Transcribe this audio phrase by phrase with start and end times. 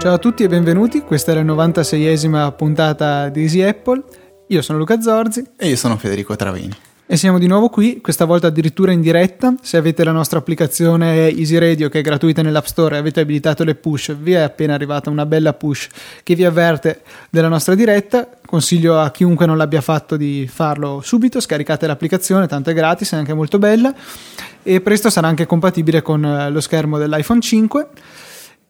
[0.00, 4.02] Ciao a tutti e benvenuti, questa è la 96esima puntata di Easy Apple.
[4.46, 6.89] Io sono Luca Zorzi e io sono Federico Travini.
[7.12, 9.56] E siamo di nuovo qui, questa volta addirittura in diretta.
[9.62, 13.64] Se avete la nostra applicazione Easy Radio che è gratuita nell'App Store e avete abilitato
[13.64, 15.88] le push, vi è appena arrivata una bella push
[16.22, 18.28] che vi avverte della nostra diretta.
[18.46, 23.16] Consiglio a chiunque non l'abbia fatto di farlo subito, scaricate l'applicazione, tanto è gratis, è
[23.16, 23.92] anche molto bella
[24.62, 27.88] e presto sarà anche compatibile con eh, lo schermo dell'iPhone 5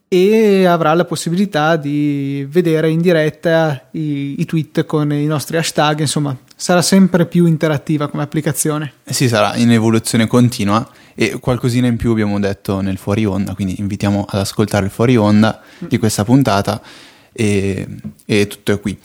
[0.07, 5.99] e avrà la possibilità di vedere in diretta i, i, tweet con i nostri hashtag,
[5.99, 8.93] insomma sarà sempre più interattiva come applicazione.
[9.03, 13.55] Eh sì, sarà in evoluzione continua e qualcosina in più abbiamo detto nel fuori onda,
[13.55, 16.79] quindi invitiamo ad ascoltare il fuori onda di questa puntata
[17.33, 17.87] e,
[18.27, 18.95] e tutto è qui.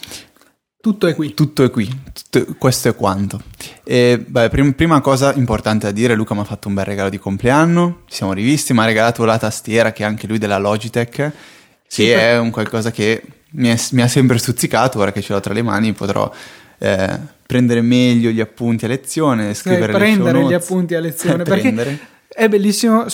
[0.79, 1.33] Tutto è qui.
[1.33, 3.41] Tutto è qui, tutto, questo è quanto.
[3.85, 7.09] E, beh, prim, prima cosa importante da dire, Luca mi ha fatto un bel regalo
[7.09, 10.59] di compleanno, ci siamo rivisti, mi ha regalato la tastiera che è anche lui della
[10.59, 11.33] Logitech,
[11.87, 12.23] sì, che per...
[12.23, 15.55] è un qualcosa che mi, è, mi, ha sempre stuzzicato, ora che ce l'ho tra
[15.55, 16.31] le mani potrò
[16.79, 21.99] eh, prendere meglio gli appunti a lezione, scrivere eh, prendere gli appunti a lezione, perché
[22.29, 23.07] è bellissimo,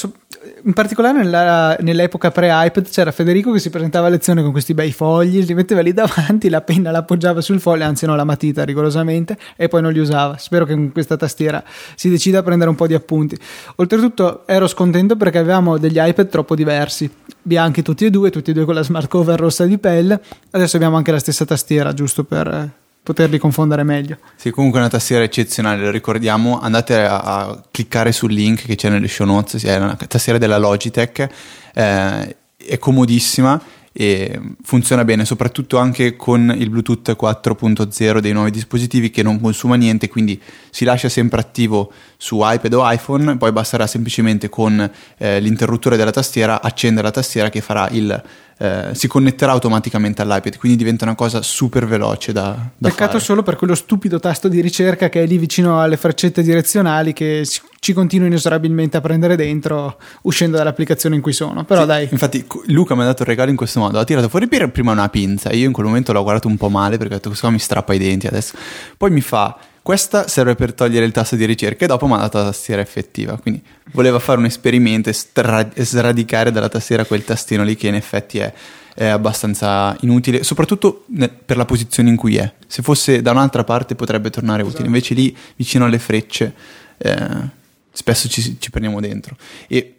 [0.64, 4.92] in particolare nella, nell'epoca pre-iPad c'era Federico che si presentava a lezione con questi bei
[4.92, 8.64] fogli, li metteva lì davanti, la penna la appoggiava sul foglio, anzi no, la matita
[8.64, 10.38] rigorosamente, e poi non li usava.
[10.38, 11.62] Spero che con questa tastiera
[11.94, 13.38] si decida a prendere un po' di appunti.
[13.77, 17.08] Oltretutto ero scontento perché avevamo degli iPad troppo diversi,
[17.41, 20.77] bianchi tutti e due, tutti e due con la smart cover rossa di pelle, adesso
[20.77, 24.19] abbiamo anche la stessa tastiera, giusto per poterli confondere meglio.
[24.36, 28.77] Sì, comunque è una tastiera eccezionale, lo ricordiamo, andate a, a, cliccare sul link che
[28.77, 31.28] c'è nelle show notes, è una tastiera della Logitech,
[31.75, 33.61] eh, è comodissima
[33.94, 39.75] e funziona bene, soprattutto anche con il Bluetooth 4.0 dei nuovi dispositivi che non consuma
[39.75, 45.41] niente, quindi si lascia sempre attivo su iPad o iPhone, poi basterà semplicemente con eh,
[45.41, 48.22] l'interruttore della tastiera accendere la tastiera che farà il
[48.62, 53.25] eh, si connetterà automaticamente all'iPad, quindi diventa una cosa super veloce da, da Peccato fare.
[53.25, 57.45] solo per quello stupido tasto di ricerca che è lì vicino alle freccette direzionali che
[57.81, 61.65] ci continua inesorabilmente a prendere dentro uscendo dall'applicazione in cui sono.
[61.65, 62.09] Però sì, dai.
[62.09, 65.09] Infatti Luca mi ha dato il regalo in questo modo, ha tirato fuori prima una
[65.09, 67.56] pinza, io in quel momento l'ho guardato un po' male perché ho detto questo qua
[67.56, 68.56] mi strappa i denti adesso.
[68.97, 72.44] Poi mi fa questa serve per togliere il tasto di ricerca e dopo dato la
[72.44, 73.37] tastiera effettiva.
[73.37, 73.60] Quindi
[73.93, 78.38] voleva fare un esperimento e stra- sradicare dalla tastiera quel tastino lì che in effetti
[78.38, 78.53] è,
[78.94, 82.53] è abbastanza inutile, soprattutto ne- per la posizione in cui è.
[82.66, 84.75] Se fosse da un'altra parte potrebbe tornare esatto.
[84.76, 86.54] utile, invece lì vicino alle frecce
[86.99, 87.60] eh,
[87.93, 89.37] spesso ci, ci prendiamo dentro.
[89.66, 89.97] E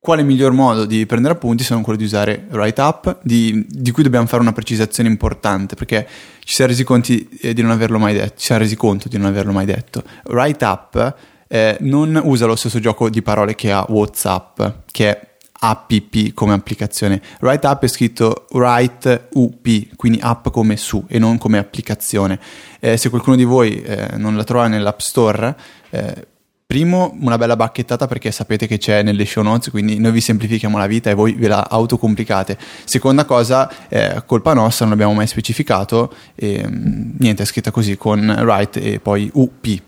[0.00, 3.90] quale miglior modo di prendere appunti se non quello di usare Write Up, di, di,
[3.90, 6.06] cui dobbiamo fare una precisazione importante, perché
[6.44, 8.76] ci si è resi conto eh, di non averlo mai detto, ci si è resi
[8.76, 10.02] conto di non averlo mai detto.
[10.26, 11.16] Write Up
[11.48, 15.28] eh, non usa lo stesso gioco di parole che ha WhatsApp, che è
[15.60, 15.92] app
[16.34, 17.20] come applicazione.
[17.40, 22.38] Write Up è scritto Write UP, quindi app come su e non come applicazione.
[22.78, 25.56] Eh, se qualcuno di voi eh, non la trova nell'App Store,
[25.90, 26.26] eh,
[26.70, 30.76] Primo, una bella bacchettata perché sapete che c'è nelle show notes, quindi noi vi semplifichiamo
[30.76, 32.58] la vita e voi ve la autocomplicate.
[32.84, 37.96] Seconda cosa, eh, colpa nostra, non l'abbiamo mai specificato, e, mm, niente, è scritta così
[37.96, 39.80] con write e poi UP.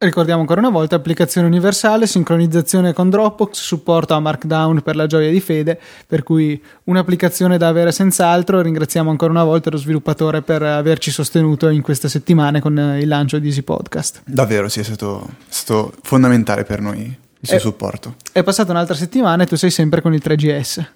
[0.00, 5.28] Ricordiamo ancora una volta applicazione universale, sincronizzazione con Dropbox, supporto a Markdown per la gioia
[5.28, 5.76] di Fede,
[6.06, 8.60] per cui un'applicazione da avere senz'altro.
[8.60, 13.40] Ringraziamo ancora una volta lo sviluppatore per averci sostenuto in queste settimane con il lancio
[13.40, 14.22] di Easy Podcast.
[14.24, 17.00] Davvero, sì, è stato, è stato fondamentale per noi
[17.40, 18.14] il suo è, supporto.
[18.30, 20.86] È passata un'altra settimana e tu sei sempre con il 3GS.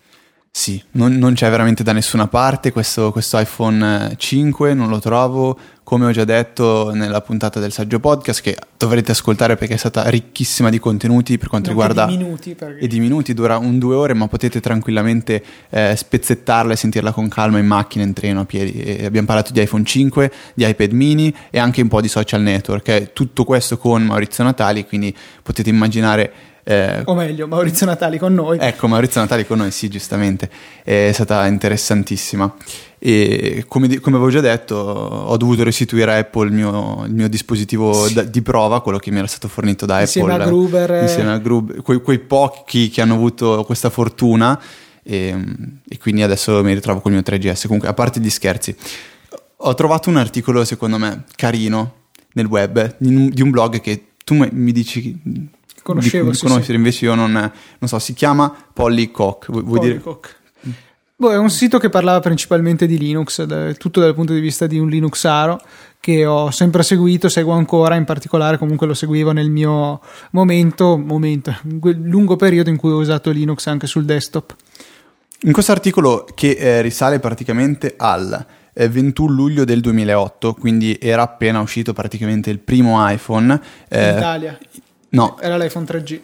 [0.54, 5.58] Sì, non, non, c'è veramente da nessuna parte questo, questo, iPhone 5, non lo trovo,
[5.82, 10.06] come ho già detto nella puntata del saggio podcast che dovrete ascoltare perché è stata
[10.10, 12.04] ricchissima di contenuti per quanto non riguarda...
[12.04, 12.84] Di minuti, perché...
[12.84, 17.28] E di minuti, dura un due ore ma potete tranquillamente eh, spezzettarla e sentirla con
[17.28, 18.72] calma in macchina, in treno, a piedi.
[18.72, 22.42] E abbiamo parlato di iPhone 5, di iPad mini e anche un po' di social
[22.42, 28.34] network, tutto questo con Maurizio Natali, quindi potete immaginare eh, o meglio, Maurizio Natali con
[28.34, 28.58] noi.
[28.60, 30.48] Ecco, Maurizio Natali con noi, sì, giustamente.
[30.82, 32.54] È stata interessantissima.
[32.98, 37.28] E come, come avevo già detto, ho dovuto restituire a Apple il mio, il mio
[37.28, 38.14] dispositivo sì.
[38.14, 40.44] da, di prova, quello che mi era stato fornito da insieme Apple.
[40.44, 41.82] A Gruber, insieme a Gruber.
[41.82, 44.60] Quei, quei pochi che hanno avuto questa fortuna.
[45.02, 45.36] E,
[45.88, 47.62] e quindi adesso mi ritrovo con il mio 3GS.
[47.62, 48.74] Comunque, a parte gli scherzi,
[49.56, 51.94] ho trovato un articolo, secondo me, carino
[52.34, 55.18] nel web di un blog che tu mi dici
[55.82, 56.76] conoscevo, di, sì, conoscere, sì.
[56.76, 59.50] invece io non, non, so, si chiama Polly Cock.
[59.50, 60.02] Vuoi, Polly dire?
[61.22, 63.46] Boh, è un sito che parlava principalmente di Linux,
[63.78, 65.60] tutto dal punto di vista di un Linuxaro
[66.00, 70.00] che ho sempre seguito, seguo ancora, in particolare comunque lo seguivo nel mio
[70.32, 74.56] momento, momento lungo periodo in cui ho usato Linux anche sul desktop.
[75.42, 78.44] In questo articolo che eh, risale praticamente al
[78.74, 83.60] 21 eh, luglio del 2008, quindi era appena uscito praticamente il primo iPhone.
[83.88, 84.58] Eh, in Italia?
[85.12, 85.38] No.
[85.40, 86.20] Era l'iPhone 3G.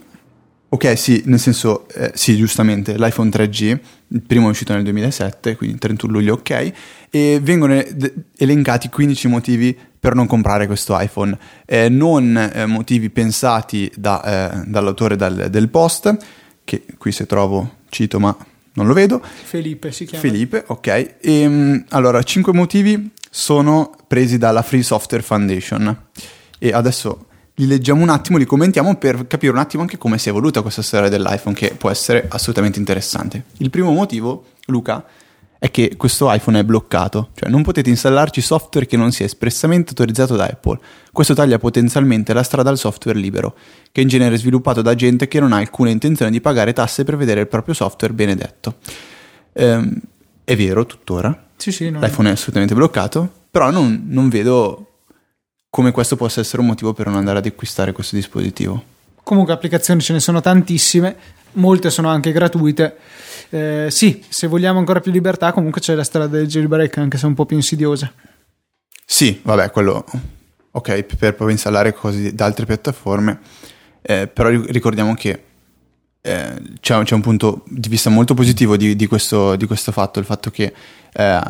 [0.70, 5.56] Ok, sì, nel senso, eh, sì, giustamente, l'iPhone 3G, il primo è uscito nel 2007,
[5.56, 6.72] quindi 31 luglio, ok,
[7.08, 7.82] e vengono
[8.36, 14.64] elencati 15 motivi per non comprare questo iPhone, eh, non eh, motivi pensati da, eh,
[14.66, 16.14] dall'autore dal, del post,
[16.64, 18.36] che qui se trovo cito ma
[18.74, 19.22] non lo vedo.
[19.22, 20.22] Felipe si chiama.
[20.22, 20.86] Felipe, ok.
[20.86, 25.96] E, ehm, allora, 5 motivi sono presi dalla Free Software Foundation
[26.58, 27.27] e adesso
[27.58, 30.62] li leggiamo un attimo, li commentiamo per capire un attimo anche come si è evoluta
[30.62, 33.44] questa storia dell'iPhone, che può essere assolutamente interessante.
[33.58, 35.04] Il primo motivo, Luca,
[35.58, 39.88] è che questo iPhone è bloccato, cioè non potete installarci software che non sia espressamente
[39.90, 40.78] autorizzato da Apple.
[41.10, 43.56] Questo taglia potenzialmente la strada al software libero,
[43.90, 47.02] che in genere è sviluppato da gente che non ha alcuna intenzione di pagare tasse
[47.02, 48.76] per vedere il proprio software benedetto.
[49.54, 50.00] Ehm,
[50.44, 51.46] è vero, tuttora.
[51.56, 51.98] Sì, sì, no.
[51.98, 54.97] L'iPhone è assolutamente bloccato, però non, non vedo
[55.70, 58.96] come questo possa essere un motivo per non andare ad acquistare questo dispositivo.
[59.22, 61.16] Comunque applicazioni ce ne sono tantissime,
[61.52, 62.96] molte sono anche gratuite.
[63.50, 67.26] Eh, sì, se vogliamo ancora più libertà, comunque c'è la strada del jailbreak, anche se
[67.26, 68.10] un po' più insidiosa.
[69.04, 70.04] Sì, vabbè, quello
[70.70, 73.40] ok, per poi installare cose da altre piattaforme,
[74.02, 75.42] eh, però ricordiamo che
[76.20, 80.18] eh, c'è, c'è, un punto di vista molto positivo di, di, questo, di questo, fatto,
[80.18, 80.72] il fatto che
[81.12, 81.40] eh,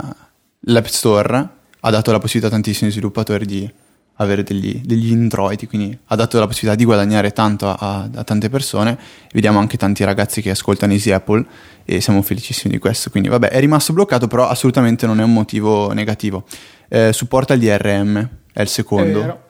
[0.61, 1.49] l'App Store
[1.81, 3.71] ha dato la possibilità a tantissimi sviluppatori di
[4.19, 8.49] avere degli, degli, introiti, quindi ha dato la possibilità di guadagnare tanto a, a, tante
[8.49, 8.99] persone.
[9.33, 11.45] Vediamo anche tanti ragazzi che ascoltano Easy Apple
[11.85, 13.11] e siamo felicissimi di questo.
[13.11, 16.45] Quindi vabbè, è rimasto bloccato, però assolutamente non è un motivo negativo.
[16.89, 19.19] Eh, supporta il DRM, è il secondo.
[19.19, 19.47] È vero.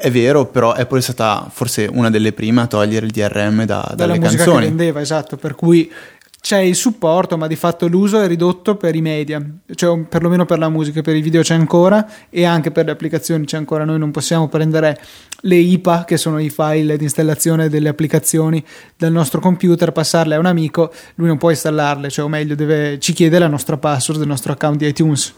[0.00, 3.92] È vero, però Apple è stata forse una delle prime a togliere il DRM da,
[3.96, 4.60] dalle musica canzoni.
[4.60, 5.90] che vendeva, esatto, per cui
[6.40, 9.44] c'è il supporto, ma di fatto l'uso è ridotto per i media,
[9.74, 13.44] cioè perlomeno per la musica, per i video c'è ancora e anche per le applicazioni
[13.44, 13.84] c'è ancora.
[13.84, 14.98] Noi non possiamo prendere
[15.42, 18.64] le IPA, che sono i file di installazione delle applicazioni
[18.96, 22.98] dal nostro computer, passarle a un amico, lui non può installarle, cioè o meglio deve,
[22.98, 25.34] ci chiede la nostra password del nostro account di iTunes.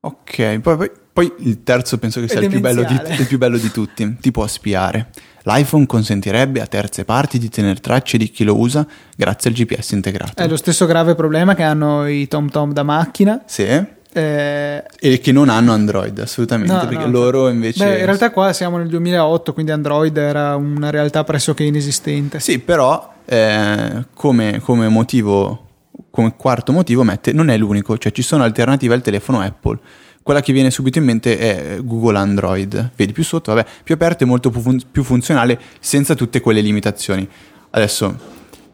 [0.00, 3.56] Ok, poi, poi, poi il terzo penso che sia il più, di, il più bello
[3.56, 5.08] di tutti, ti può spiare
[5.44, 8.86] l'iPhone consentirebbe a terze parti di tenere tracce di chi lo usa
[9.16, 10.42] grazie al GPS integrato.
[10.42, 13.40] È lo stesso grave problema che hanno i TomTom da macchina.
[13.46, 13.62] Sì.
[13.62, 14.84] Eh...
[14.98, 17.10] E che non hanno Android, assolutamente, no, perché no.
[17.10, 17.82] loro invece...
[17.82, 22.40] Beh, in realtà qua siamo nel 2008, quindi Android era una realtà pressoché inesistente.
[22.40, 25.68] Sì, però eh, come, come motivo,
[26.10, 29.78] come quarto motivo mette, non è l'unico, cioè ci sono alternative al telefono Apple
[30.26, 32.90] quella che viene subito in mente è Google Android.
[32.96, 36.60] Vedi più sotto, vabbè, più aperto e molto più, fun- più funzionale senza tutte quelle
[36.60, 37.28] limitazioni.
[37.70, 38.18] Adesso,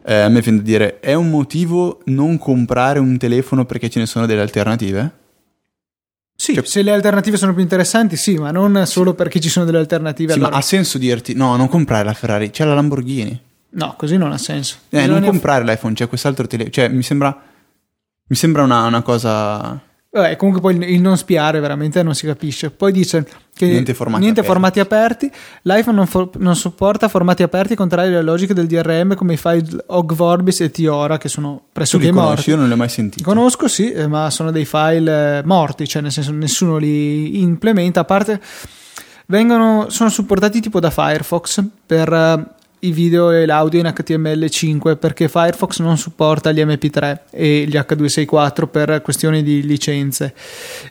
[0.03, 3.99] eh, a me viene da dire, è un motivo non comprare un telefono perché ce
[3.99, 5.11] ne sono delle alternative?
[6.35, 9.63] Sì, cioè, se le alternative sono più interessanti, sì, ma non solo perché ci sono
[9.63, 10.31] delle alternative.
[10.31, 10.53] Sì, allora...
[10.53, 13.39] ma ha senso dirti, no, non comprare la Ferrari, c'è la Lamborghini.
[13.73, 14.77] No, così non ha senso.
[14.89, 16.73] Eh, non comprare l'iPhone, c'è quest'altro telefono.
[16.73, 17.39] Cioè, mi sembra,
[18.25, 22.69] mi sembra una, una cosa Vabbè, comunque poi il non spiare veramente non si capisce.
[22.69, 24.59] Poi dice che niente formati, niente aperti.
[24.61, 25.31] formati aperti.
[25.63, 29.83] L'iPhone non, for- non, supporta formati aperti contrari alle logiche del DRM come i file
[29.87, 32.51] OG Vorbis e Tiora che sono pressoché morti.
[32.51, 33.23] Io non li ho mai sentiti.
[33.23, 38.01] Conosco sì, eh, ma sono dei file eh, morti, cioè nel senso nessuno li implementa.
[38.01, 38.39] A parte
[39.25, 42.45] vengono, sono supportati tipo da Firefox per eh,
[42.83, 48.67] i video e l'audio in HTML5 perché Firefox non supporta gli MP3 e gli H264
[48.67, 50.33] per questioni di licenze.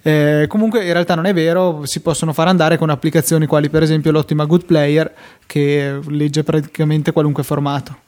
[0.02, 3.82] Eh, comunque in realtà non è vero, si possono far andare con applicazioni quali per
[3.82, 5.12] esempio l'ottima Good Player
[5.46, 7.98] che legge praticamente qualunque formato.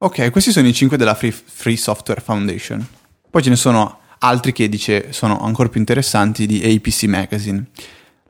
[0.00, 2.86] Ok, questi sono i 5 della Free, Free Software Foundation.
[3.30, 7.64] Poi ce ne sono altri che dice sono ancora più interessanti di APC Magazine.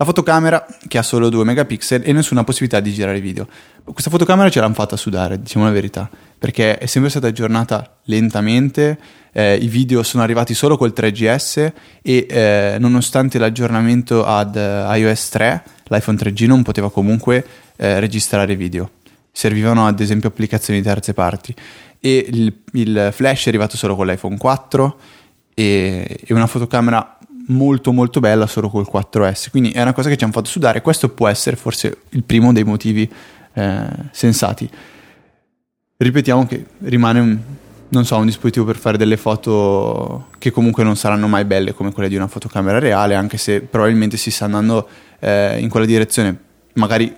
[0.00, 3.48] La fotocamera che ha solo 2 megapixel e nessuna possibilità di girare video.
[3.82, 8.96] Questa fotocamera ce l'hanno fatta sudare, diciamo la verità, perché è sempre stata aggiornata lentamente,
[9.32, 15.28] eh, i video sono arrivati solo col 3GS e eh, nonostante l'aggiornamento ad uh, iOS
[15.30, 18.90] 3, l'iPhone 3G non poteva comunque eh, registrare video.
[19.32, 21.52] Servivano ad esempio applicazioni di terze parti
[21.98, 24.98] e il, il flash è arrivato solo con l'iPhone 4
[25.54, 27.17] e, e una fotocamera
[27.48, 30.82] molto molto bella solo col 4S, quindi è una cosa che ci hanno fatto sudare,
[30.82, 33.10] questo può essere forse il primo dei motivi
[33.54, 34.68] eh, sensati.
[35.96, 37.38] Ripetiamo che rimane un,
[37.88, 41.92] non so, un dispositivo per fare delle foto che comunque non saranno mai belle come
[41.92, 44.88] quelle di una fotocamera reale, anche se probabilmente si sta andando
[45.18, 46.38] eh, in quella direzione.
[46.74, 47.14] Magari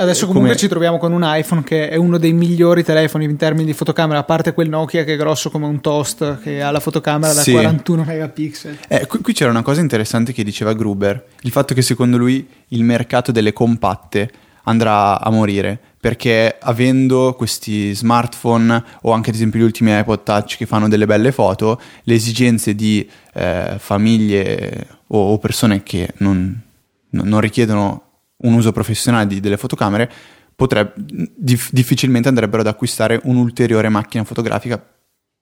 [0.00, 0.60] Adesso comunque come...
[0.60, 4.20] ci troviamo con un iPhone che è uno dei migliori telefoni in termini di fotocamera,
[4.20, 7.42] a parte quel Nokia che è grosso come un toast, che ha la fotocamera da
[7.42, 7.52] sì.
[7.52, 8.78] 41 megapixel.
[8.88, 12.48] Eh, qui, qui, c'era una cosa interessante che diceva Gruber, il fatto che secondo lui
[12.68, 14.30] il mercato delle compatte
[14.64, 20.56] andrà a morire, perché avendo questi smartphone o anche ad esempio gli ultimi iPod Touch
[20.56, 26.58] che fanno delle belle foto, le esigenze di eh, famiglie o, o, persone che non,
[27.10, 28.09] non richiedono
[28.42, 30.10] un uso professionale di, delle fotocamere,
[30.54, 34.82] potrebbe, dif- difficilmente andrebbero ad acquistare un'ulteriore macchina fotografica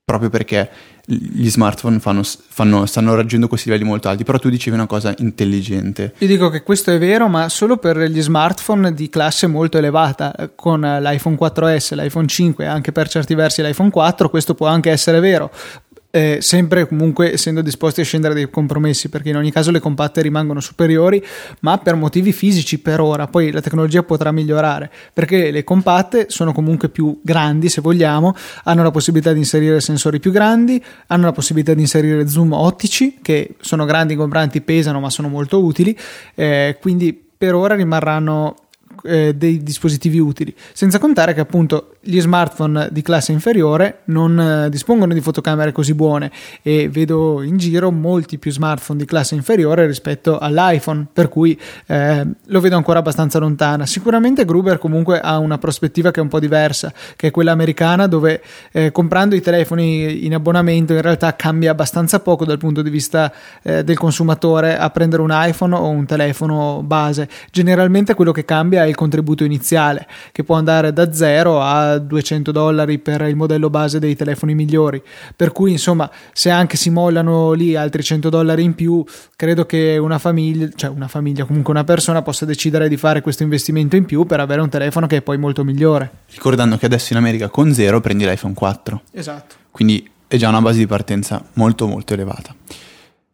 [0.08, 0.70] proprio perché
[1.04, 5.14] gli smartphone fanno, fanno, stanno raggiungendo questi livelli molto alti, però tu dicevi una cosa
[5.18, 6.14] intelligente.
[6.18, 10.34] Io dico che questo è vero, ma solo per gli smartphone di classe molto elevata,
[10.54, 14.90] con l'iPhone 4S, l'iPhone 5 e anche per certi versi l'iPhone 4, questo può anche
[14.90, 15.50] essere vero
[16.18, 20.20] eh, sempre comunque essendo disposti a scendere dei compromessi perché in ogni caso le compatte
[20.20, 21.25] rimangono superiori
[21.60, 23.28] ma per motivi fisici per ora.
[23.28, 28.34] Poi la tecnologia potrà migliorare perché le compatte sono comunque più grandi se vogliamo
[28.64, 33.18] hanno la possibilità di inserire sensori più grandi hanno la possibilità di inserire zoom ottici
[33.22, 35.96] che sono grandi ingombranti pesano ma sono molto utili.
[36.34, 38.56] Eh, quindi per ora rimarranno
[39.04, 44.71] eh, dei dispositivi utili, senza contare che appunto gli smartphone di classe inferiore non eh,
[44.71, 46.30] dispongono di fotocamere così buone
[46.62, 52.26] e vedo in giro molti più smartphone di classe inferiore rispetto all'iPhone, per cui eh,
[52.47, 53.87] lo vedo ancora abbastanza lontana.
[53.87, 58.07] Sicuramente Gruber comunque ha una prospettiva che è un po' diversa, che è quella americana
[58.07, 58.42] dove
[58.73, 63.33] eh, comprando i telefoni in abbonamento in realtà cambia abbastanza poco dal punto di vista
[63.62, 67.28] eh, del consumatore a prendere un iPhone o un telefono base.
[67.50, 72.52] Generalmente quello che cambia è il contributo iniziale, che può andare da 0 a 200
[72.52, 75.02] dollari per il modello base dei telefoni migliori.
[75.35, 79.04] Per cui, insomma, se anche si mollano lì altri 100 dollari in più,
[79.37, 83.42] credo che una famiglia, cioè una famiglia, comunque una persona possa decidere di fare questo
[83.42, 86.11] investimento in più per avere un telefono che è poi molto migliore.
[86.32, 89.02] Ricordando che adesso in America con 0 prendi l'iPhone 4.
[89.12, 89.54] Esatto.
[89.70, 92.54] Quindi è già una base di partenza molto molto elevata.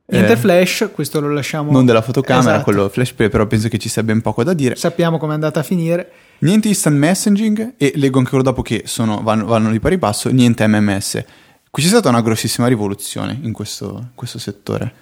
[0.07, 1.73] Niente eh, flash, questo lo lasciamo.
[1.73, 2.65] Non della fotocamera, esatto.
[2.65, 4.77] quello flash play, però penso che ci sia ben poco da dire.
[4.77, 6.11] Sappiamo come è andata a finire.
[6.41, 10.67] Niente instant messaging e leggo ancora dopo che sono, vanno, vanno, di pari passo, niente
[10.67, 11.25] MMS.
[11.71, 14.93] Qui c'è stata una grossissima rivoluzione in questo, in questo settore.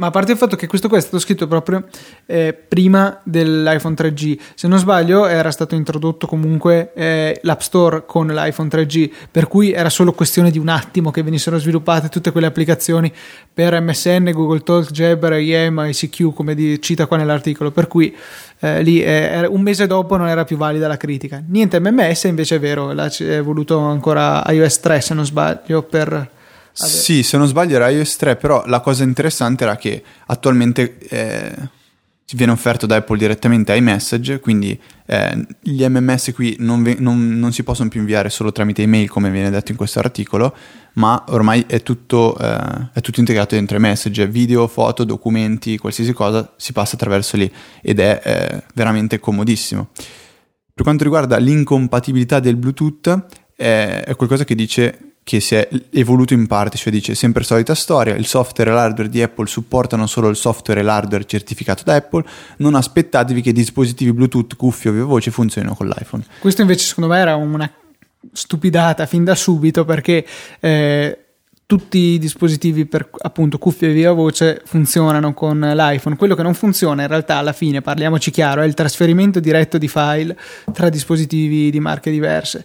[0.00, 1.84] Ma a parte il fatto che questo qua è stato scritto proprio
[2.24, 8.28] eh, prima dell'iPhone 3G, se non sbaglio era stato introdotto comunque eh, l'App Store con
[8.28, 12.46] l'iPhone 3G, per cui era solo questione di un attimo che venissero sviluppate tutte quelle
[12.46, 13.12] applicazioni
[13.52, 18.16] per MSN, Google Talk, Jabber, IM, ICQ, come di, cita qua nell'articolo, per cui
[18.60, 21.42] eh, lì eh, un mese dopo non era più valida la critica.
[21.46, 23.10] Niente MMS invece è vero, l'ha
[23.42, 26.38] voluto ancora iOS 3 se non sbaglio per
[26.72, 31.68] sì, se non sbaglio era iOS 3, però la cosa interessante era che attualmente eh,
[32.34, 37.38] viene offerto da Apple direttamente ai message, quindi eh, gli MMS qui non, ve- non,
[37.38, 40.54] non, si possono più inviare solo tramite email come viene detto in questo articolo,
[40.94, 46.12] ma ormai è tutto, eh, è tutto integrato dentro i message, video, foto, documenti, qualsiasi
[46.12, 47.50] cosa si passa attraverso lì
[47.82, 49.88] ed è eh, veramente comodissimo.
[50.72, 56.34] Per quanto riguarda l'incompatibilità del Bluetooth, eh, è qualcosa che dice che si è evoluto
[56.34, 60.28] in parte, cioè dice sempre solita storia, il software e l'hardware di Apple supportano solo
[60.28, 62.24] il software e l'hardware certificato da Apple,
[62.56, 66.24] non aspettatevi che dispositivi Bluetooth, cuffie o voce funzionino con l'iPhone.
[66.40, 67.70] Questo invece secondo me era una
[68.32, 70.26] stupidata fin da subito perché
[70.58, 71.18] eh,
[71.64, 76.16] tutti i dispositivi per appunto cuffie e viva voce funzionano con l'iPhone.
[76.16, 79.86] Quello che non funziona in realtà alla fine, parliamoci chiaro, è il trasferimento diretto di
[79.86, 80.36] file
[80.72, 82.64] tra dispositivi di marche diverse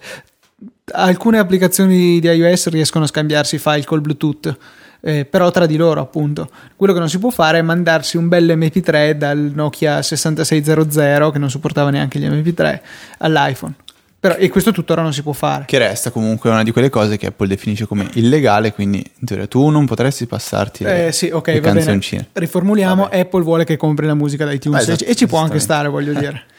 [0.93, 4.57] alcune applicazioni di iOS riescono a scambiarsi file col Bluetooth.
[5.01, 6.49] Eh, però tra di loro appunto.
[6.75, 11.37] Quello che non si può fare è mandarsi un bel mp3 dal Nokia 6600 che
[11.37, 12.79] non supportava neanche gli mp3
[13.19, 13.75] all'iPhone.
[14.19, 15.65] Però, e questo tuttora non si può fare.
[15.67, 19.45] Che resta comunque una di quelle cose che Apple definisce come illegale quindi in teoria
[19.45, 22.29] tu non potresti passarti le, eh, sì, okay, le canzoncine.
[22.33, 23.19] Riformuliamo Vabbè.
[23.19, 25.89] Apple vuole che compri la musica da iTunes ah, esatto, e ci può anche stare
[25.89, 26.45] voglio dire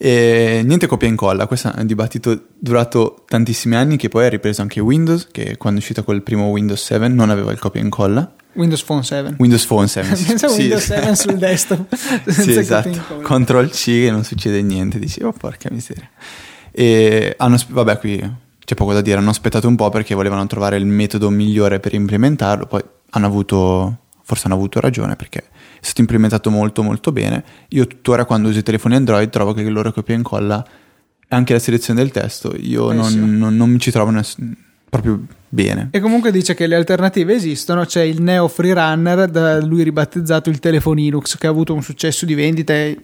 [0.00, 4.28] E niente copia e incolla, questo è un dibattito durato tantissimi anni che poi ha
[4.28, 7.80] ripreso anche Windows, che quando è uscito quel primo Windows 7 non aveva il copia
[7.80, 8.32] e incolla.
[8.52, 9.34] Windows Phone 7.
[9.38, 10.24] Windows Phone 7.
[10.24, 10.60] Pensa sì.
[10.60, 11.94] Windows 7 sul desktop.
[12.28, 13.20] sì, esatto.
[13.22, 16.08] Control C e non succede niente, dici, oh porca miseria.
[16.70, 20.76] E hanno, vabbè, qui c'è poco da dire, hanno aspettato un po' perché volevano trovare
[20.76, 25.44] il metodo migliore per implementarlo, poi hanno avuto, forse hanno avuto ragione perché
[25.80, 27.44] è stato implementato molto molto bene.
[27.68, 30.66] Io tuttora quando uso i telefoni Android trovo che il loro copia e incolla
[31.30, 34.38] anche la selezione del testo, io non, non, non, mi ci trovo ness-
[34.88, 35.88] proprio bene.
[35.90, 40.58] E comunque dice che le alternative esistono, c'è il Neo Freerunner, da lui ribattezzato il
[40.58, 42.98] telefono Linux, che ha avuto un successo di vendite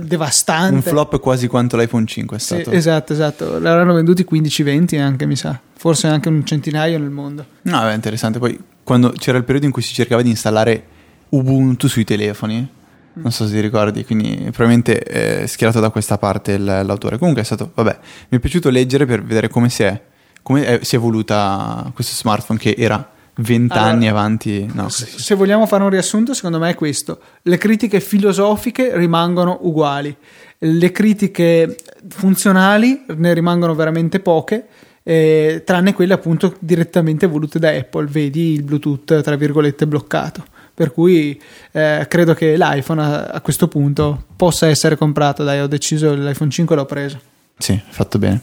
[0.00, 0.74] devastante.
[0.74, 2.70] Un flop quasi quanto l'iPhone 5 è Sì, stato.
[2.70, 3.58] esatto, esatto.
[3.58, 5.58] L'hanno venduti 15-20 anche, mi sa.
[5.76, 7.44] Forse anche un centinaio nel mondo.
[7.62, 8.38] No, è interessante.
[8.38, 10.84] Poi quando c'era il periodo in cui si cercava di installare
[11.28, 12.66] Ubuntu sui telefoni,
[13.14, 17.18] non so se ti ricordi, quindi probabilmente è schierato da questa parte l'autore.
[17.18, 20.00] Comunque è stato, vabbè, mi è piaciuto leggere per vedere come si è,
[20.42, 24.70] come è- si è evoluta questo smartphone che era 20 Allora, anni avanti.
[24.72, 27.20] No, Se, se vogliamo fare un riassunto, secondo me è questo.
[27.42, 30.14] Le critiche filosofiche rimangono uguali,
[30.58, 31.76] le critiche
[32.08, 34.66] funzionali ne rimangono veramente poche,
[35.02, 40.44] eh, tranne quelle appunto direttamente volute da Apple, vedi il Bluetooth tra virgolette bloccato.
[40.76, 41.40] Per cui
[41.72, 45.42] eh, credo che l'iPhone a, a questo punto possa essere comprato.
[45.42, 47.18] Dai, ho deciso l'iPhone 5 l'ho preso.
[47.56, 48.42] Sì, fatto bene.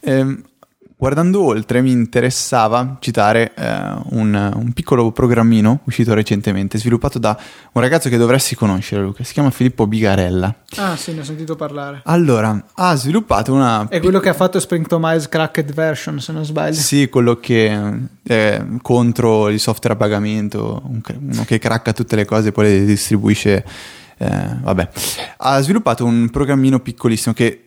[0.00, 0.42] Ehm,
[1.04, 7.38] guardando oltre, mi interessava citare eh, un, un piccolo programmino uscito recentemente, sviluppato da
[7.72, 9.22] un ragazzo che dovresti conoscere, Luca.
[9.22, 10.54] Si chiama Filippo Bigarella.
[10.76, 12.00] Ah, sì, ne ho sentito parlare.
[12.04, 13.86] Allora, ha sviluppato una.
[13.86, 16.72] È quello che ha fatto Spring Tomize Cracked Version, se non sbaglio.
[16.72, 17.92] Sì, quello che
[18.22, 22.64] è contro il software a pagamento, un- uno che cracca tutte le cose e poi
[22.64, 23.62] le distribuisce.
[24.16, 24.88] eh, vabbè,
[25.38, 27.63] ha sviluppato un programmino piccolissimo che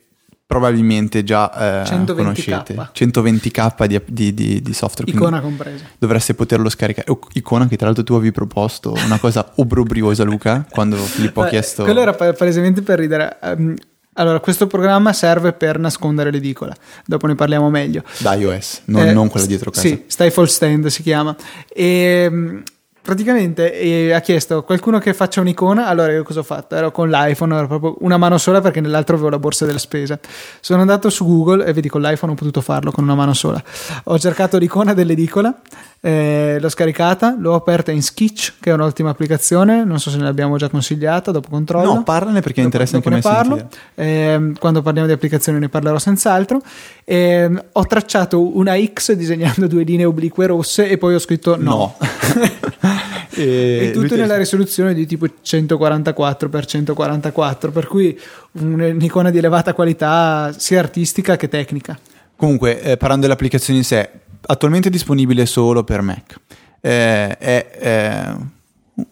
[0.48, 2.16] probabilmente già eh, 120K.
[2.16, 5.84] conoscete 120k di, di- di- di software Icona compresa.
[6.00, 10.96] dovreste poterlo scaricare icona che tra l'altro tu avevi proposto una cosa obbrobriosa Luca quando
[10.96, 13.38] Filippo ha chiesto Quello era pa- palesemente per ridere.
[13.44, 13.76] Ehm,
[14.20, 16.74] allora, questo programma serve per nascondere l'edicola.
[17.06, 18.02] Dopo ne parliamo meglio.
[18.20, 21.36] da iOS non, Eh, non quella dietro casa Sì, Stifle Stand si chiama.
[21.68, 22.64] E mh,
[23.08, 25.88] praticamente eh, ha chiesto qualcuno che faccia un'icona.
[25.88, 26.76] Allora, io cosa ho fatto?
[26.76, 30.20] Ero con l'iPhone, ero proprio una mano sola perché nell'altro avevo la borsa della spesa.
[30.60, 33.64] Sono andato su Google e vedi, con l'iPhone ho potuto farlo con una mano sola.
[34.06, 35.58] Ho cercato l'icona dell'edicola,
[36.02, 39.86] eh, l'ho scaricata, l'ho aperta in Sketch, che è un'ottima applicazione.
[39.86, 41.94] Non so se ne l'abbiamo già consigliata, dopo controllo.
[41.94, 43.70] no parlane perché Dopo- interessa anche dopo a me parlo.
[43.96, 46.62] Ehm, quando parliamo di applicazioni ne parlerò senz'altro.
[47.06, 51.96] Ehm, ho tracciato una X disegnando due linee oblique rosse e poi ho scritto no.
[53.38, 58.20] e, E tutto nella te- risoluzione di tipo 144 x 144, per cui
[58.54, 61.98] un'icona di elevata qualità sia artistica che tecnica.
[62.36, 64.10] Comunque, eh, parlando dell'applicazione in sé,
[64.42, 66.40] attualmente è disponibile solo per Mac.
[66.80, 68.36] Eh, è, eh,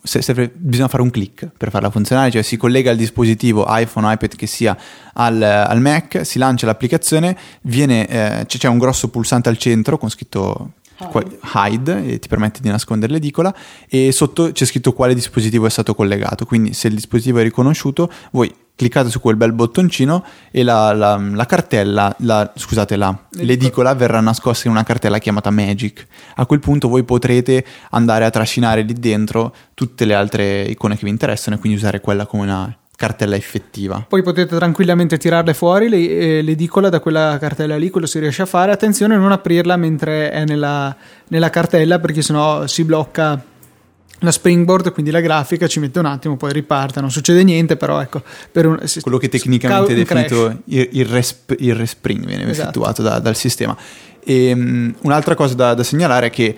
[0.04, 4.12] se- serve- bisogna fare un click per farla funzionare, cioè si collega al dispositivo iPhone
[4.12, 4.78] iPad che sia
[5.14, 9.98] al, al Mac, si lancia l'applicazione, viene, eh, c- c'è un grosso pulsante al centro
[9.98, 10.72] con scritto
[11.56, 12.06] hide.
[12.06, 13.54] E ti permette di nascondere l'edicola
[13.88, 16.46] e sotto c'è scritto quale dispositivo è stato collegato.
[16.46, 21.16] Quindi se il dispositivo è riconosciuto voi cliccate su quel bel bottoncino e la, la-
[21.18, 23.46] la cartella la, scusate la, L'edicola.
[23.46, 26.06] l'edicola verrà nascosta in una cartella chiamata Magic.
[26.36, 31.06] A quel punto voi potrete andare a trascinare lì dentro tutte le altre icone che
[31.06, 35.90] vi interessano e quindi usare quella come una cartella effettiva Poi potete tranquillamente tirarle fuori
[35.90, 38.72] le- eh, l'edicola da quella cartella lì, quello si riesce a fare.
[38.72, 40.96] Attenzione a non aprirla mentre è nella,
[41.28, 43.44] nella cartella perché sennò si blocca
[44.20, 48.02] la springboard, quindi la grafica ci mette un attimo, poi riparte, non succede niente, però
[48.02, 52.62] ecco, per un, quello che tecnicamente è definito il, il, resp- il respring viene Esatto.
[52.70, 53.76] effettuato da- dal sistema.
[54.24, 56.56] E, mh, un'altra cosa da, da segnalare è che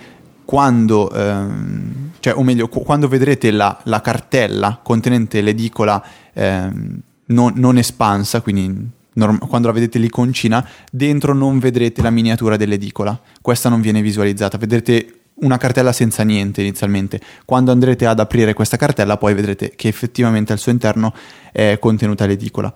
[0.48, 7.52] quando, ehm, cioè, o meglio, qu- quando vedrete la, la cartella contenente l'edicola ehm, non,
[7.56, 13.20] non espansa, quindi norm- quando la vedete l'iconcina, dentro non vedrete la miniatura dell'edicola.
[13.42, 17.20] Questa non viene visualizzata, vedrete una cartella senza niente inizialmente.
[17.44, 21.12] Quando andrete ad aprire questa cartella, poi vedrete che effettivamente al suo interno
[21.52, 22.72] è contenuta l'edicola.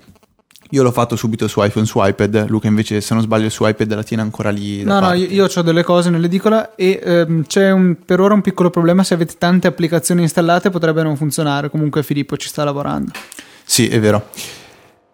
[0.72, 2.46] Io l'ho fatto subito su iPhone, su iPad.
[2.48, 4.82] Luca, invece, se non sbaglio, su iPad la tiene ancora lì.
[4.82, 5.18] No, no, parte.
[5.18, 9.04] io, ho delle cose nell'edicola e ehm, c'è un- per ora un piccolo problema.
[9.04, 11.68] Se avete tante applicazioni installate potrebbe non funzionare.
[11.68, 13.12] Comunque Filippo ci sta lavorando.
[13.64, 14.28] Sì, è vero.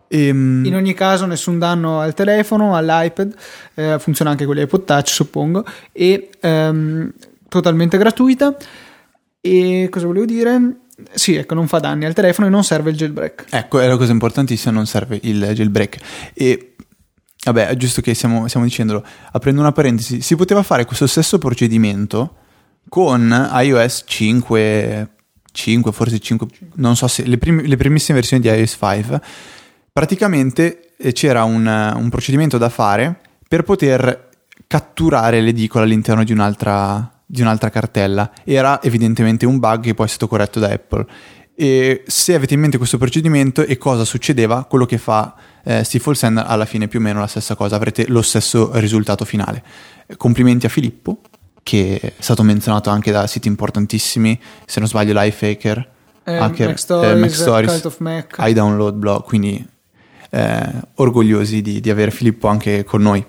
[0.07, 3.35] Ehm, In ogni caso nessun danno al telefono, all'iPad,
[3.75, 7.13] eh, funziona anche con gli iPod Touch suppongo, e ehm,
[7.49, 8.55] totalmente gratuita.
[9.41, 10.77] E cosa volevo dire?
[11.13, 13.47] Sì, ecco, non fa danni al telefono e non serve il jailbreak.
[13.51, 15.97] Ecco, è la cosa importantissima, non serve il jailbreak.
[16.35, 16.75] E
[17.45, 21.39] vabbè, è giusto che stiamo, stiamo dicendolo, aprendo una parentesi, si poteva fare questo stesso
[21.39, 22.35] procedimento
[22.89, 25.11] con iOS 5,
[25.53, 29.21] 5 forse 5, non so se, le, prim- le primissime versioni di iOS 5.
[29.93, 34.29] Praticamente eh, c'era un, un procedimento da fare per poter
[34.67, 38.33] catturare l'edicola all'interno di un'altra, di un'altra cartella.
[38.43, 41.07] Era evidentemente un bug che poi è stato corretto da Apple.
[41.55, 46.15] E se avete in mente questo procedimento e cosa succedeva, quello che fa eh, Stifle
[46.15, 49.63] Send alla fine più o meno la stessa cosa, avrete lo stesso risultato finale.
[50.17, 51.21] Complimenti a Filippo,
[51.63, 55.91] che è stato menzionato anche da siti importantissimi, se non sbaglio Lifehacker,
[56.25, 57.97] Eh, Hacker, Mac Stories, eh, Mac Stories,
[58.39, 59.67] iDownload Blog, quindi
[60.31, 63.25] eh, orgogliosi di, di avere Filippo anche con noi.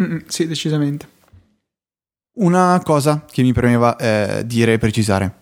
[0.00, 1.06] Mm, sì, decisamente.
[2.34, 5.34] Una cosa che mi premeva eh, dire e precisare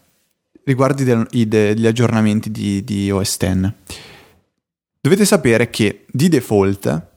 [0.65, 3.73] riguardo del- i- degli aggiornamenti di, di OS X.
[5.01, 7.09] Dovete sapere che di default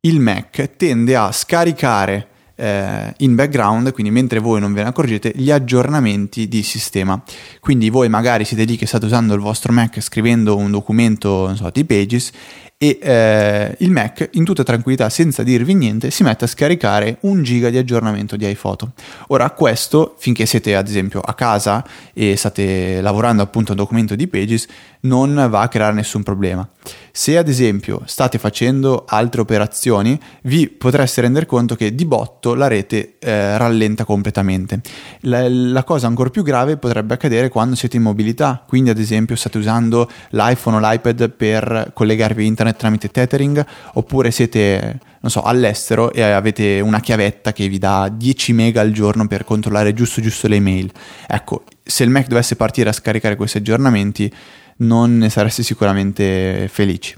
[0.00, 5.32] il Mac tende a scaricare eh, in background, quindi mentre voi non ve ne accorgete,
[5.34, 7.22] gli aggiornamenti di sistema.
[7.60, 11.56] Quindi voi magari siete lì che state usando il vostro Mac scrivendo un documento, non
[11.56, 12.30] so, di Pages
[12.76, 17.42] e eh, il Mac in tutta tranquillità, senza dirvi niente, si mette a scaricare un
[17.42, 18.92] giga di aggiornamento di iPhoto.
[19.28, 24.14] Ora questo, finché siete ad esempio a casa e state lavorando appunto a un documento
[24.16, 24.66] di Pages,
[25.02, 26.66] non va a creare nessun problema.
[27.12, 32.66] Se ad esempio state facendo altre operazioni, vi potreste rendere conto che di botto la
[32.66, 34.80] rete eh, rallenta completamente.
[35.20, 39.36] La, la cosa ancora più grave potrebbe accadere quando siete in mobilità, quindi ad esempio
[39.36, 45.42] state usando l'iPhone o l'iPad per collegarvi a internet tramite tethering, oppure siete, non so,
[45.42, 50.20] all'estero e avete una chiavetta che vi dà 10 mega al giorno per controllare giusto
[50.20, 50.90] giusto le email.
[51.26, 54.32] Ecco, se il Mac dovesse partire a scaricare questi aggiornamenti,
[54.78, 57.16] non ne sareste sicuramente felici.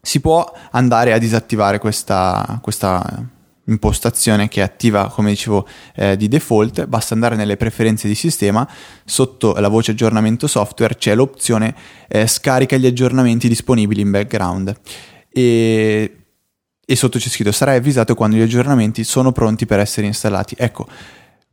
[0.00, 3.26] Si può andare a disattivare questa, questa
[3.68, 6.86] impostazione che è attiva, come dicevo, eh, di default.
[6.86, 8.68] Basta andare nelle preferenze di sistema,
[9.04, 11.74] sotto la voce aggiornamento software c'è l'opzione
[12.08, 14.74] eh, scarica gli aggiornamenti disponibili in background.
[15.30, 16.16] E,
[16.84, 20.54] e sotto c'è scritto sarai avvisato quando gli aggiornamenti sono pronti per essere installati.
[20.58, 20.86] Ecco,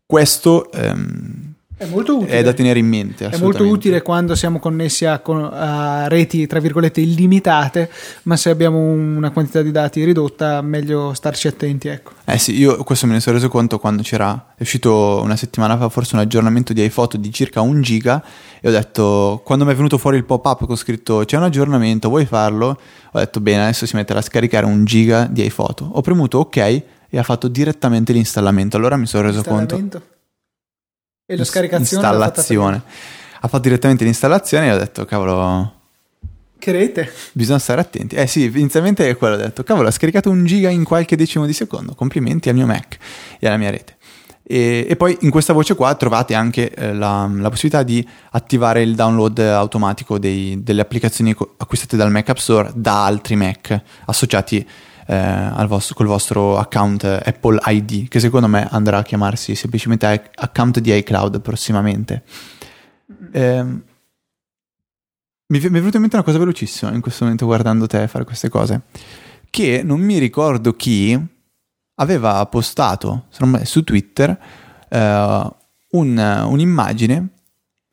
[0.05, 2.31] questo ehm, È molto utile.
[2.31, 3.27] è da tenere in mente.
[3.27, 7.89] È molto utile quando siamo connessi a, a reti, tra virgolette, illimitate,
[8.23, 12.11] ma se abbiamo una quantità di dati ridotta, meglio starci attenti, ecco.
[12.23, 15.77] Eh sì, io questo me ne sono reso conto quando c'era, è uscito una settimana
[15.77, 18.23] fa forse un aggiornamento di iPhoto di circa un giga
[18.61, 22.07] e ho detto, quando mi è venuto fuori il pop-up con scritto c'è un aggiornamento,
[22.07, 22.79] vuoi farlo?
[23.11, 25.89] Ho detto bene, adesso si metterà a scaricare un giga di iPhoto.
[25.91, 30.13] Ho premuto ok e ha fatto direttamente l'installamento, allora mi sono reso conto...
[31.27, 32.81] E la scaricazione Installazione.
[33.41, 35.73] Ha fatto direttamente l'installazione e ho detto, cavolo.
[36.59, 37.11] Che rete?
[37.31, 38.15] Bisogna stare attenti.
[38.15, 41.47] Eh sì, inizialmente è quello, ho detto, cavolo, ha scaricato un giga in qualche decimo
[41.47, 42.97] di secondo, complimenti al mio Mac
[43.39, 43.97] e alla mia rete.
[44.43, 48.83] E, e poi in questa voce qua trovate anche eh, la, la possibilità di attivare
[48.83, 54.67] il download automatico dei- delle applicazioni acquistate dal Mac App Store da altri Mac associati
[55.07, 60.31] eh, al vostro, col vostro account Apple ID, che secondo me andrà a chiamarsi semplicemente
[60.35, 62.23] account di iCloud prossimamente.
[63.31, 63.83] Ehm,
[65.47, 68.25] mi, mi è venuta in mente una cosa velocissima in questo momento guardando te fare
[68.25, 68.83] queste cose.
[69.49, 71.17] Che non mi ricordo chi
[71.95, 73.27] aveva postato
[73.63, 74.37] su Twitter
[74.89, 75.49] eh,
[75.91, 77.29] un- un'immagine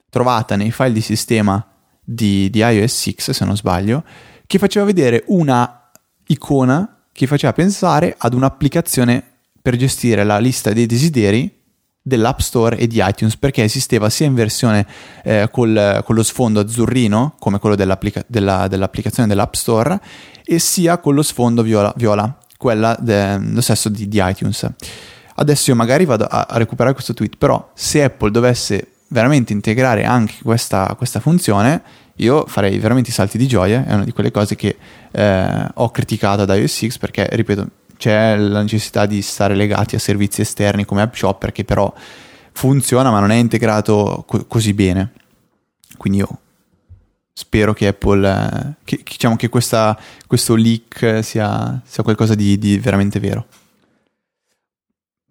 [0.08, 1.64] trovata nei file di sistema
[2.00, 4.04] di, di iOS 6, se non sbaglio,
[4.46, 5.90] che faceva vedere una
[6.26, 9.22] icona che faceva pensare ad un'applicazione
[9.60, 11.60] per gestire la lista dei desideri
[12.02, 14.84] dell'App Store e di iTunes perché esisteva sia in versione
[15.22, 20.00] eh, col- con lo sfondo azzurrino come quello dell'applica- della- dell'applicazione dell'App Store
[20.44, 24.68] e sia con lo sfondo viola, viola quella de- lo stesso di, di iTunes.
[25.34, 30.04] Adesso io magari vado a, a recuperare questo tweet però se Apple dovesse veramente integrare
[30.04, 31.82] anche questa, questa funzione
[32.16, 34.76] io farei veramente i salti di gioia è una di quelle cose che
[35.10, 39.98] eh, ho criticato ad iOS 6 perché ripeto c'è la necessità di stare legati a
[39.98, 41.92] servizi esterni come App Shopper che però
[42.52, 45.12] funziona ma non è integrato co- così bene.
[45.96, 46.38] Quindi io
[47.32, 52.78] spero che Apple, eh, che, diciamo che questa, questo leak sia, sia qualcosa di, di
[52.78, 53.46] veramente vero.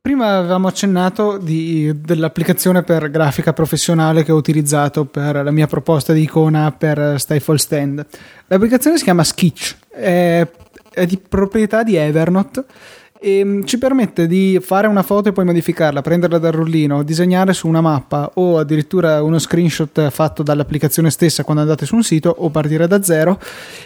[0.03, 6.11] Prima avevamo accennato di- dell'applicazione per grafica professionale che ho utilizzato per la mia proposta
[6.11, 8.03] di icona per Stifle Stand.
[8.47, 10.47] L'applicazione si chiama Sketch, è,
[10.89, 12.65] è di proprietà di Evernote
[13.23, 17.53] e mm, ci permette di fare una foto e poi modificarla, prenderla dal rullino, disegnare
[17.53, 22.33] su una mappa o addirittura uno screenshot fatto dall'applicazione stessa quando andate su un sito
[22.35, 23.39] o partire da zero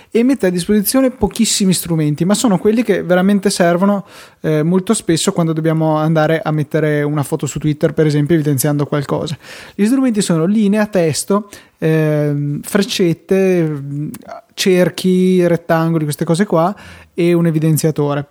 [0.10, 4.06] e mette a disposizione pochissimi strumenti, ma sono quelli che veramente servono
[4.40, 8.86] eh, molto spesso quando dobbiamo andare a mettere una foto su Twitter, per esempio, evidenziando
[8.86, 9.38] qualcosa.
[9.76, 14.08] Gli strumenti sono linea, testo, ehm, freccette, mm,
[14.54, 16.74] cerchi, rettangoli, queste cose qua
[17.14, 18.28] e un evidenziatore.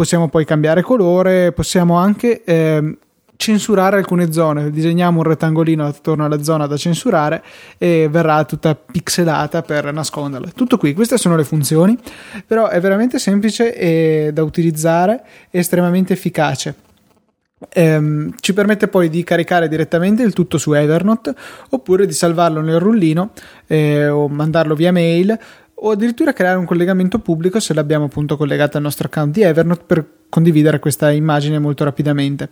[0.00, 2.96] Possiamo poi cambiare colore, possiamo anche ehm,
[3.36, 4.70] censurare alcune zone.
[4.70, 7.42] Disegniamo un rettangolino attorno alla zona da censurare
[7.76, 10.52] e verrà tutta pixelata per nasconderla.
[10.54, 11.98] Tutto qui, queste sono le funzioni,
[12.46, 16.74] però è veramente semplice e da utilizzare e estremamente efficace.
[17.68, 21.34] Ehm, ci permette poi di caricare direttamente il tutto su Evernote
[21.68, 23.32] oppure di salvarlo nel rullino
[23.66, 25.38] eh, o mandarlo via mail
[25.82, 29.84] o addirittura creare un collegamento pubblico se l'abbiamo appunto collegato al nostro account di Evernote
[29.86, 32.48] per condividere questa immagine molto rapidamente.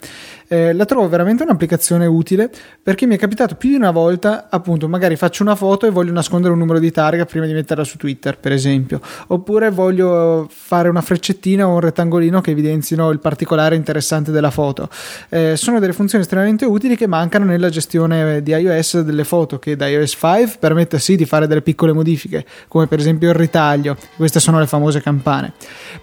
[0.48, 2.50] Eh, la trovo veramente un'applicazione utile
[2.82, 6.12] perché mi è capitato più di una volta, appunto, magari faccio una foto e voglio
[6.12, 10.88] nascondere un numero di targa prima di metterla su Twitter, per esempio, oppure voglio fare
[10.88, 14.88] una freccettina o un rettangolino che evidenzino il particolare interessante della foto.
[15.28, 19.76] Eh, sono delle funzioni estremamente utili che mancano nella gestione di iOS delle foto, che
[19.76, 23.96] da iOS 5 permette sì di fare delle piccole modifiche, come per esempio il ritaglio,
[24.16, 25.52] queste sono le famose campane.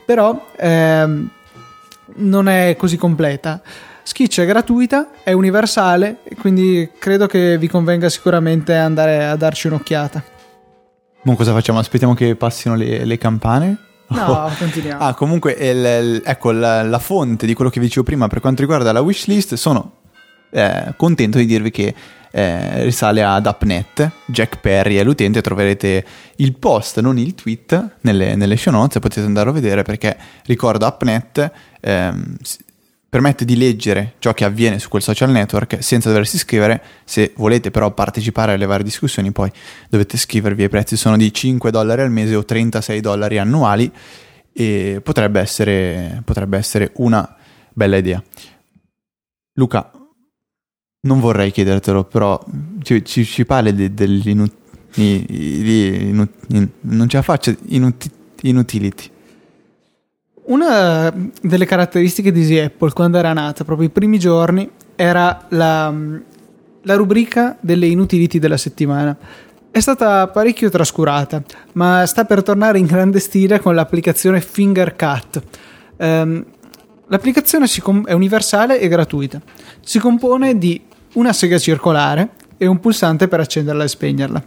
[0.05, 1.29] Però ehm,
[2.15, 3.61] non è così completa.
[4.03, 10.23] Skitch è gratuita, è universale, quindi credo che vi convenga sicuramente andare a darci un'occhiata.
[11.23, 11.79] Ma cosa facciamo?
[11.79, 13.77] Aspettiamo che passino le, le campane?
[14.07, 14.51] No, oh.
[14.57, 15.03] continuiamo.
[15.03, 18.41] Ah, comunque, il, il, ecco la, la, fonte di quello che vi dicevo prima per
[18.41, 20.03] quanto riguarda la wishlist, sono
[20.55, 21.93] eh, contento di dirvi che
[22.31, 26.05] eh, risale ad Upnet, Jack Perry è l'utente, troverete
[26.37, 30.85] il post, non il tweet, nelle, nelle show notes, potete andarlo a vedere perché ricordo
[30.85, 32.35] Upnet ehm,
[33.09, 37.69] permette di leggere ciò che avviene su quel social network senza doversi iscrivere, se volete
[37.69, 39.51] però partecipare alle varie discussioni poi
[39.89, 43.91] dovete iscrivervi, i prezzi sono di 5 dollari al mese o 36 dollari annuali
[44.53, 47.35] e potrebbe essere, potrebbe essere una
[47.73, 48.23] bella idea.
[49.57, 49.89] Luca,
[51.05, 52.43] non vorrei chiedertelo, però
[52.81, 54.51] ci, ci, ci parli dell'inut...
[56.81, 58.09] non ce la faccio, inuti,
[58.41, 59.09] inutility.
[60.45, 65.91] Una delle caratteristiche di Easy Apple quando era nata, proprio i primi giorni, era la,
[66.81, 69.17] la rubrica delle inutility della settimana.
[69.71, 75.41] È stata parecchio trascurata, ma sta per tornare in grande stile con l'applicazione Fingercut.
[75.97, 76.45] Um,
[77.07, 79.41] l'applicazione com- è universale e gratuita.
[79.81, 80.81] Si compone di
[81.15, 84.43] una sega circolare e un pulsante per accenderla e spegnerla.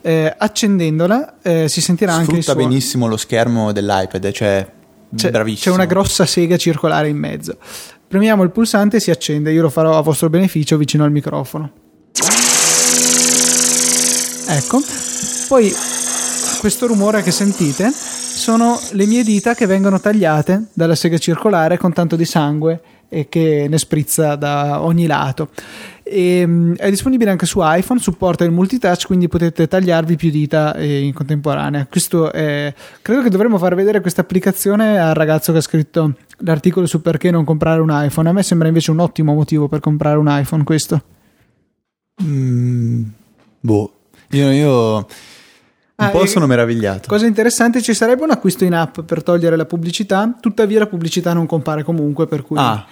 [0.00, 2.66] Eh, accendendola eh, si sentirà Sfrutta anche il suono.
[2.66, 4.66] benissimo lo schermo dell'iPad, cioè
[5.14, 5.74] c'è, bravissimo.
[5.74, 7.56] C'è una grossa sega circolare in mezzo.
[8.06, 9.52] Premiamo il pulsante e si accende.
[9.52, 11.70] Io lo farò a vostro beneficio vicino al microfono.
[14.46, 14.82] Ecco.
[15.48, 15.74] Poi
[16.60, 21.92] questo rumore che sentite sono le mie dita che vengono tagliate dalla sega circolare con
[21.92, 22.80] tanto di sangue
[23.28, 25.50] che ne sprizza da ogni lato.
[26.02, 30.74] E, ehm, è disponibile anche su iPhone, supporta il multitouch, quindi potete tagliarvi più dita
[30.74, 31.86] eh, in contemporanea.
[31.86, 36.86] Questo è, credo che dovremmo far vedere questa applicazione al ragazzo che ha scritto l'articolo
[36.86, 38.28] su perché non comprare un iPhone.
[38.28, 41.02] A me sembra invece un ottimo motivo per comprare un iPhone questo.
[42.22, 43.02] Mm,
[43.60, 43.92] boh,
[44.30, 45.06] io, io
[45.96, 47.08] un ah, po' sono meravigliato.
[47.08, 51.32] Cosa interessante, ci sarebbe un acquisto in app per togliere la pubblicità, tuttavia la pubblicità
[51.32, 52.56] non compare comunque, per cui...
[52.58, 52.84] Ah,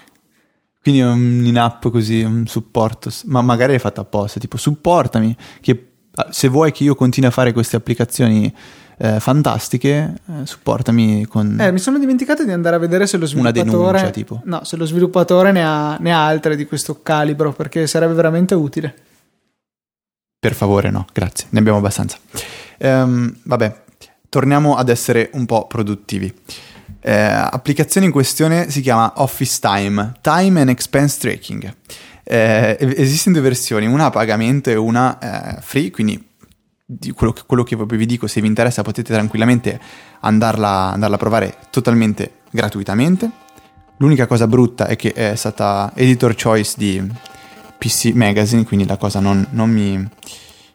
[0.80, 5.92] quindi un in app così, un supporto, ma magari è fatto apposta, tipo supportami, che
[6.14, 8.52] ah, se vuoi che io continui a fare queste applicazioni
[8.98, 11.58] eh, fantastiche, eh, supportami con...
[11.60, 13.68] Eh, mi sono dimenticato di andare a vedere se lo sviluppatore...
[13.68, 14.42] Una denuncia, tipo.
[14.44, 18.54] No, se lo sviluppatore ne ha, ne ha altre di questo calibro, perché sarebbe veramente
[18.54, 18.94] utile.
[20.42, 22.18] Per favore, no, grazie, ne abbiamo abbastanza.
[22.78, 23.82] Ehm, vabbè,
[24.28, 26.34] torniamo ad essere un po' produttivi.
[26.98, 31.72] Eh, applicazione in questione si chiama Office Time, Time and Expense Tracking.
[32.24, 36.30] Eh, esistono due versioni, una a pagamento e una eh, free, quindi
[37.14, 39.78] quello che, quello che, vi dico, se vi interessa potete tranquillamente
[40.22, 43.30] andarla, andarla a provare totalmente gratuitamente.
[43.98, 47.30] L'unica cosa brutta è che è stata editor choice di
[47.82, 50.08] PC Magazine, quindi la cosa non, non, mi, non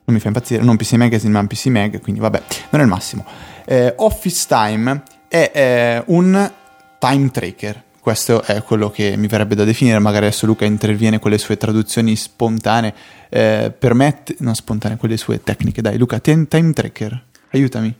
[0.04, 3.26] mi, fa impazzire, non PC Magazine ma PC Mag, quindi vabbè, non è il massimo.
[3.63, 6.52] Eh, Office Time è eh, un
[7.00, 7.84] time tracker.
[8.02, 11.56] Questo è quello che mi verrebbe da definire, magari adesso Luca interviene con le sue
[11.56, 12.93] traduzioni spontanee,
[13.30, 17.96] eh, permette, non spontanee, con le sue tecniche, dai Luca, time tracker, aiutami.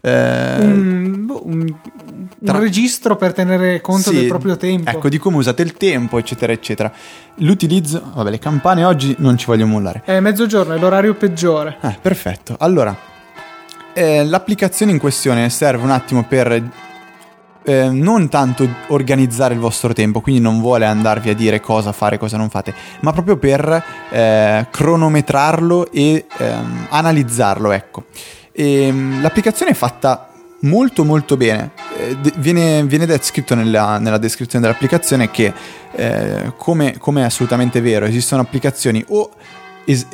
[0.00, 1.74] Eh, un, boh, un,
[2.44, 2.54] tra...
[2.54, 4.90] un, registro per tenere conto sì, del proprio tempo.
[4.90, 6.92] Ecco, di come usate il tempo, eccetera, eccetera.
[7.36, 10.02] L'utilizzo, vabbè, le campane oggi non ci voglio mollare.
[10.04, 11.78] È mezzogiorno, è l'orario peggiore.
[11.80, 12.56] Eh, perfetto.
[12.60, 12.96] Allora,
[13.92, 16.86] eh, l'applicazione in questione serve un attimo per
[17.64, 22.16] eh, non tanto organizzare il vostro tempo, quindi non vuole andarvi a dire cosa fare
[22.16, 28.04] cosa non fate, ma proprio per eh, cronometrarlo e ehm, analizzarlo, ecco.
[28.58, 30.30] E, ehm, l'applicazione è fatta
[30.62, 31.70] molto molto bene.
[31.96, 35.52] Eh, viene, viene descritto nella, nella, descrizione dell'applicazione che,
[35.92, 39.30] eh, come, come, è assolutamente vero, esistono applicazioni o
[39.84, 40.06] es-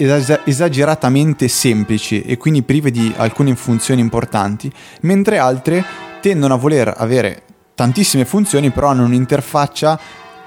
[0.45, 5.83] esageratamente semplici e quindi prive di alcune funzioni importanti, mentre altre
[6.21, 7.43] tendono a voler avere
[7.75, 9.99] tantissime funzioni però hanno un'interfaccia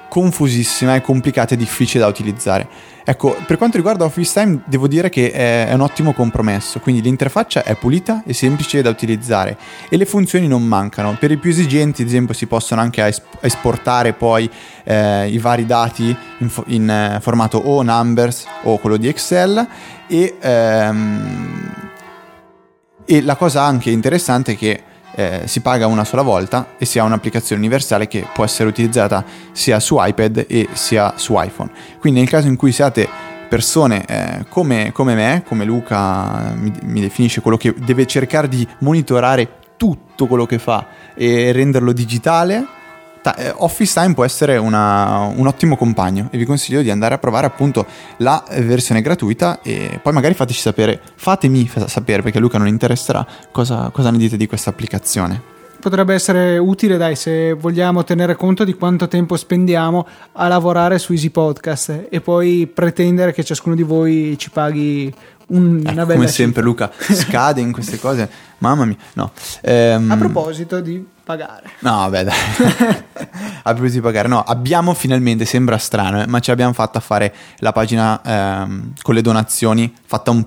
[0.08, 2.96] confusissima e complicata e difficile da utilizzare.
[3.10, 7.63] Ecco, per quanto riguarda Office Time, devo dire che è, un ottimo compromesso, quindi l'interfaccia
[7.63, 11.15] è pulita e semplice da utilizzare e le funzioni non mancano.
[11.17, 14.50] Per i più esigenti, ad esempio, si possono anche esportare poi
[14.84, 19.65] eh, i vari dati in, in eh, formato o Numbers o quello di Excel
[20.08, 21.72] e, ehm,
[23.06, 24.84] e la cosa anche interessante è che
[25.17, 29.25] eh, si paga una sola volta e si ha un'applicazione universale che può essere utilizzata
[29.51, 31.71] sia su iPad e sia su iPhone.
[31.99, 33.10] Quindi nel caso in cui siate
[33.49, 38.67] persone eh, come, come, me, come Luca mi, mi definisce quello che deve cercare di
[38.80, 42.65] monitorare tutto quello che fa e renderlo digitale,
[43.58, 47.46] Office Time può essere una, un ottimo compagno e vi consiglio di andare a provare
[47.46, 47.86] appunto
[48.18, 53.26] la versione gratuita e poi magari fateci sapere, fatemi sapere perché a Luca non interesserà
[53.52, 58.63] cosa, cosa ne dite di questa applicazione potrebbe essere utile, dai, se vogliamo tenere conto
[58.63, 63.84] di quanto tempo spendiamo a lavorare su Easy Podcast e poi pretendere che ciascuno di
[63.84, 65.13] voi ci paghi
[65.48, 68.30] un, ecco, una bella Come sempre, Luca scade in queste cose.
[68.60, 69.32] Mamma mia, no.
[69.62, 70.12] Ehm...
[70.12, 71.72] A proposito di pagare.
[71.80, 72.36] No, vabbè, dai.
[73.63, 77.02] a proposito di pagare, no, abbiamo finalmente, sembra strano, eh, ma ce l'abbiamo fatta a
[77.02, 80.46] fare la pagina ehm, con le donazioni, fatta un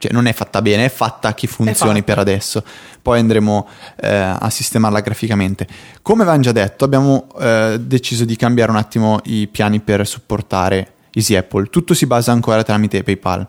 [0.00, 2.62] cioè non è fatta bene, è fatta che funzioni per adesso.
[3.02, 5.66] Poi andremo eh, a sistemarla graficamente.
[6.02, 10.92] Come avevamo già detto, abbiamo eh, deciso di cambiare un attimo i piani per supportare
[11.12, 11.66] Easy Apple.
[11.66, 13.48] Tutto si basa ancora tramite PayPal.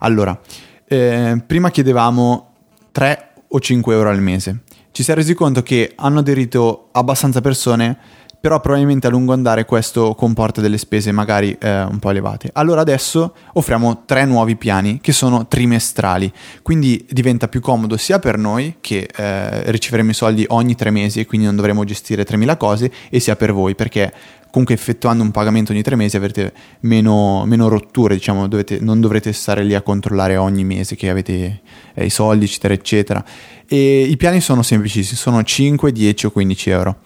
[0.00, 0.38] Allora,
[0.86, 2.52] eh, prima chiedevamo
[2.92, 4.64] 3 o 5 euro al mese.
[4.96, 7.98] Ci si è resi conto che hanno aderito abbastanza persone
[8.40, 12.48] però probabilmente a lungo andare questo comporta delle spese magari eh, un po' elevate.
[12.54, 16.32] Allora adesso offriamo tre nuovi piani che sono trimestrali,
[16.62, 21.20] quindi diventa più comodo sia per noi che eh, riceveremo i soldi ogni tre mesi
[21.20, 24.12] e quindi non dovremo gestire 3.000 cose, e sia per voi perché
[24.56, 29.34] comunque effettuando un pagamento ogni tre mesi avrete meno, meno rotture, diciamo, dovete, non dovrete
[29.34, 31.60] stare lì a controllare ogni mese che avete
[31.92, 33.24] eh, i soldi, eccetera, eccetera.
[33.68, 37.00] E i piani sono semplicissimi, sono 5, 10 o 15 euro.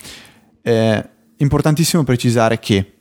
[0.62, 1.08] Eh,
[1.38, 2.92] importantissimo precisare che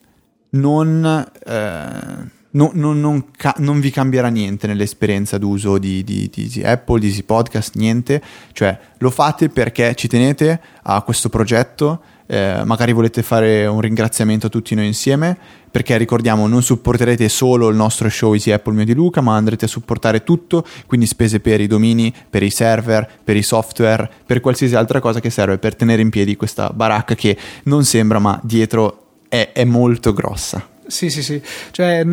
[0.51, 6.63] non, eh, no, non, non, ca- non, vi cambierà niente nell'esperienza d'uso di, di, di
[6.63, 8.19] Apple, di Easy Podcast, niente.
[8.53, 14.45] Cioè, lo fate perché ci tenete a questo progetto eh, magari volete fare un ringraziamento
[14.45, 15.35] a tutti noi insieme,
[15.71, 19.65] perché ricordiamo non supporterete solo il nostro show Easy Apple mio di Luca, ma andrete
[19.65, 24.41] a supportare tutto, quindi spese per i domini, per i server, per i software, per
[24.41, 28.39] qualsiasi altra cosa che serve per tenere in piedi questa baracca che non sembra, ma
[28.43, 30.67] dietro è, è molto grossa.
[30.85, 31.41] Sì, sì, sì.
[31.71, 32.05] Cioè,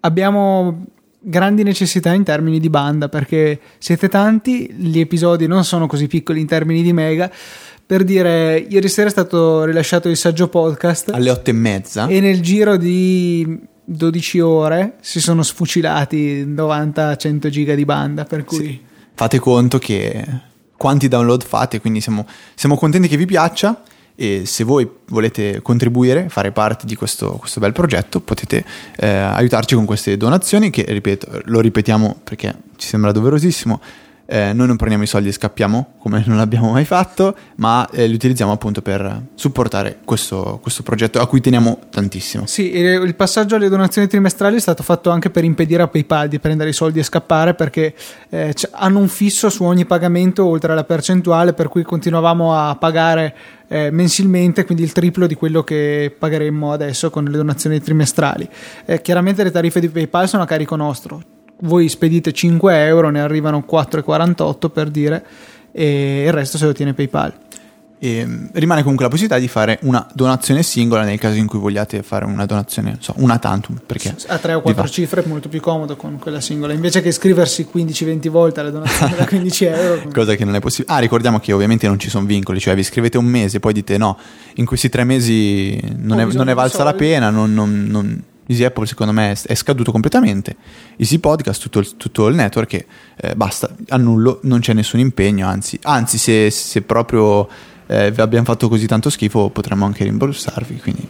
[0.00, 0.86] abbiamo
[1.20, 6.40] grandi necessità in termini di banda perché siete tanti, gli episodi non sono così piccoli
[6.40, 7.30] in termini di mega
[7.86, 11.10] per dire, ieri sera è stato rilasciato il saggio podcast.
[11.10, 12.06] Alle otto e mezza.
[12.06, 18.24] E nel giro di 12 ore si sono sfucilati 90-100 giga di banda.
[18.24, 18.56] Per cui...
[18.56, 18.80] Sì.
[19.16, 20.24] Fate conto che
[20.76, 23.82] quanti download fate, quindi siamo, siamo contenti che vi piaccia
[24.16, 28.64] e se voi volete contribuire, fare parte di questo, questo bel progetto, potete
[28.96, 33.80] eh, aiutarci con queste donazioni che, ripeto, lo ripetiamo perché ci sembra doverosissimo,
[34.26, 38.06] eh, noi non prendiamo i soldi e scappiamo come non l'abbiamo mai fatto, ma eh,
[38.06, 42.46] li utilizziamo appunto per supportare questo, questo, progetto a cui teniamo tantissimo.
[42.46, 46.38] Sì, il passaggio alle donazioni trimestrali è stato fatto anche per impedire a PayPal di
[46.38, 47.94] prendere i soldi e scappare perché
[48.30, 53.34] eh, hanno un fisso su ogni pagamento oltre alla percentuale per cui continuavamo a pagare
[53.68, 58.48] eh, mensilmente, quindi il triplo di quello che pagheremmo adesso con le donazioni trimestrali.
[58.84, 63.20] Eh, chiaramente le tariffe di PayPal sono a carico nostro, voi spedite 5 euro, ne
[63.20, 65.24] arrivano 4,48 per dire,
[65.72, 67.32] e il resto se lo tiene PayPal.
[68.04, 71.58] E mm, rimane comunque la possibilità di fare una donazione singola nel caso in cui
[71.58, 73.80] vogliate fare una donazione, so, una tantum.
[73.86, 77.08] Perché a 3 o 4 cifre è molto più comodo con quella singola, invece che
[77.08, 80.10] iscriversi 15-20 volte alla donazione da 15 euro.
[80.12, 80.94] Cosa che non è possibile.
[80.94, 83.96] Ah, ricordiamo che ovviamente non ci sono vincoli, cioè vi iscrivete un mese, poi dite
[83.96, 84.18] no,
[84.56, 88.64] in questi tre mesi non, è, non è, valsa la pena, non, non, non Easy
[88.64, 90.56] Apple secondo me è scaduto completamente.
[90.96, 92.84] Easy Podcast, tutto il, tutto il network,
[93.16, 97.48] eh, basta, annullo, non c'è nessun impegno, anzi, anzi se, se proprio
[97.86, 100.80] eh, vi abbiamo fatto così tanto schifo, potremmo anche rimborsarvi.
[100.80, 101.08] Quindi.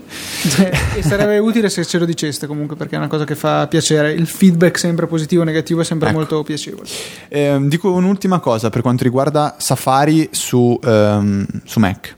[0.96, 4.12] e sarebbe utile se ce lo diceste comunque, perché è una cosa che fa piacere.
[4.12, 6.18] Il feedback sempre positivo o negativo è sempre ecco.
[6.18, 6.88] molto piacevole.
[7.28, 12.16] Eh, dico un'ultima cosa per quanto riguarda Safari su, um, su Mac,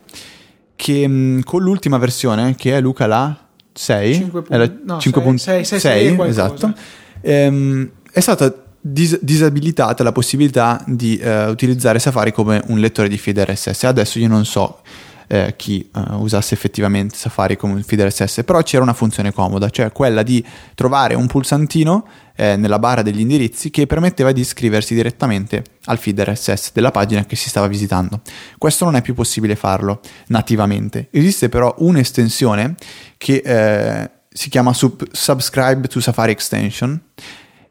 [0.75, 3.46] che um, con l'ultima versione, che è Luca la
[3.77, 4.45] 6, 5.
[4.49, 6.75] È la no, 5.6, esatto,
[7.21, 13.19] ehm, è stata dis- disabilitata la possibilità di uh, utilizzare Safari come un lettore di
[13.19, 13.85] feed RSS.
[13.85, 14.81] Adesso io non so
[15.29, 19.93] eh, chi uh, usasse effettivamente Safari come feed RSS, però c'era una funzione comoda, cioè
[19.93, 22.07] quella di trovare un pulsantino
[22.37, 27.25] eh, nella barra degli indirizzi che permetteva di iscriversi direttamente al feed RSS della pagina
[27.25, 28.21] che si stava visitando.
[28.59, 31.09] Questo non è più possibile farlo nativamente.
[31.11, 32.75] Esiste però un'estensione
[33.17, 37.01] che eh, si chiama sub- Subscribe to Safari Extension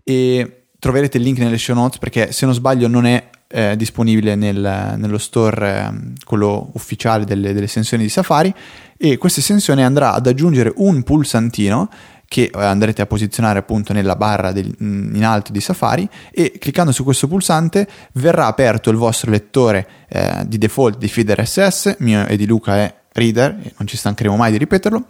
[0.04, 4.36] e troverete il link nelle show notes perché se non sbaglio non è eh, disponibile
[4.36, 8.54] nel, nello store, eh, quello ufficiale delle, delle estensioni di Safari
[8.98, 11.90] e questa estensione andrà ad aggiungere un pulsantino
[12.28, 16.92] che eh, andrete a posizionare appunto nella barra del, in alto di Safari e cliccando
[16.92, 22.26] su questo pulsante verrà aperto il vostro lettore eh, di default di feed RSS, mio
[22.26, 25.06] e di Luca è Reader, non ci stancheremo mai di ripeterlo,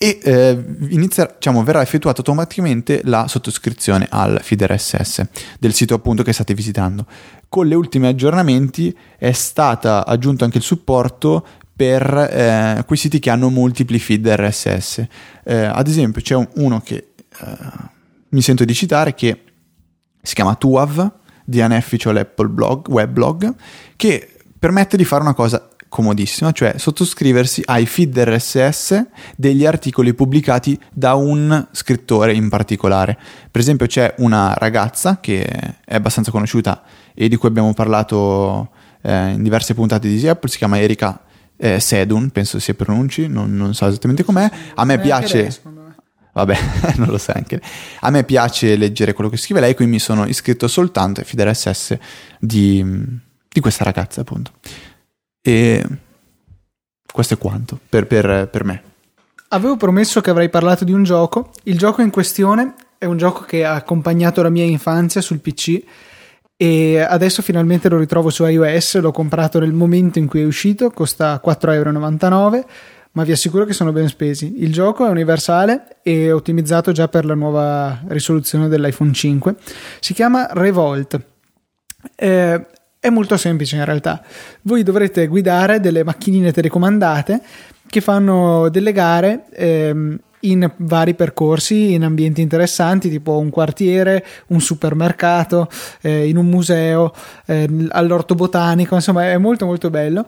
[0.00, 5.26] e eh, inizia, diciamo, verrà effettuata automaticamente la sottoscrizione al feed RSS
[5.58, 7.04] del sito appunto che state visitando.
[7.48, 11.44] Con gli ultimi aggiornamenti è stato aggiunto anche il supporto
[11.74, 15.04] per eh, quei siti che hanno multipli feed RSS.
[15.42, 16.94] Eh, ad esempio c'è un, uno che
[17.40, 17.56] eh,
[18.28, 19.42] mi sento di citare che
[20.22, 21.12] si chiama Tuav,
[21.44, 23.52] di Unofficial Apple Blog, Weblog,
[23.96, 30.78] che permette di fare una cosa comodissima, cioè sottoscriversi ai feed RSS degli articoli pubblicati
[30.92, 33.18] da un scrittore in particolare.
[33.50, 36.82] Per esempio c'è una ragazza che è abbastanza conosciuta
[37.14, 38.70] e di cui abbiamo parlato
[39.02, 41.22] eh, in diverse puntate di Apple, si chiama Erika
[41.56, 44.50] eh, Sedun, penso si pronunci, non, non, so esattamente com'è.
[44.74, 45.76] A me piace...
[46.30, 46.56] Vabbè,
[46.96, 47.60] non lo sai anche.
[48.00, 51.40] A me piace leggere quello che scrive lei, quindi mi sono iscritto soltanto ai feed
[51.40, 51.98] RSS
[52.38, 52.84] di,
[53.48, 54.52] di questa ragazza, appunto.
[55.48, 55.82] E
[57.10, 58.82] questo è quanto per, per, per me.
[59.48, 61.52] Avevo promesso che avrei parlato di un gioco.
[61.62, 65.82] Il gioco in questione è un gioco che ha accompagnato la mia infanzia sul PC
[66.54, 70.90] e adesso finalmente lo ritrovo su iOS, l'ho comprato nel momento in cui è uscito,
[70.90, 72.64] costa 4,99€,
[73.12, 74.62] ma vi assicuro che sono ben spesi.
[74.62, 79.54] Il gioco è universale e ottimizzato già per la nuova risoluzione dell'iPhone 5.
[80.00, 81.18] Si chiama Revolt.
[82.16, 82.66] Eh,
[83.08, 84.22] è molto semplice in realtà.
[84.62, 87.40] Voi dovrete guidare delle macchinine telecomandate
[87.86, 94.60] che fanno delle gare ehm, in vari percorsi, in ambienti interessanti, tipo un quartiere, un
[94.60, 95.68] supermercato,
[96.02, 97.12] eh, in un museo,
[97.46, 100.26] eh, all'orto botanico, insomma è molto molto bello.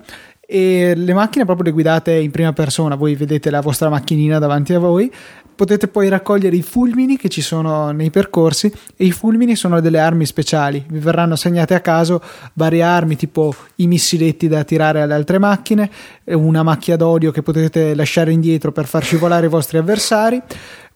[0.53, 4.75] E le macchine proprio le guidate in prima persona, voi vedete la vostra macchinina davanti
[4.75, 5.09] a voi.
[5.55, 10.01] Potete poi raccogliere i fulmini che ci sono nei percorsi e i fulmini sono delle
[10.01, 12.21] armi speciali, vi verranno assegnate a caso
[12.55, 15.89] varie armi tipo i missiletti da tirare alle altre macchine,
[16.25, 20.43] una macchia d'olio che potete lasciare indietro per far scivolare i vostri avversari,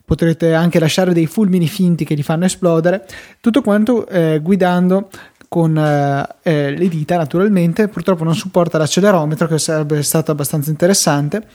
[0.05, 3.07] potrete anche lasciare dei fulmini finti che li fanno esplodere,
[3.41, 5.11] tutto quanto eh, guidando
[5.55, 11.47] con eh, eh le dita naturalmente, purtroppo non supporta l'accelerometro che sarebbe stato abbastanza interessante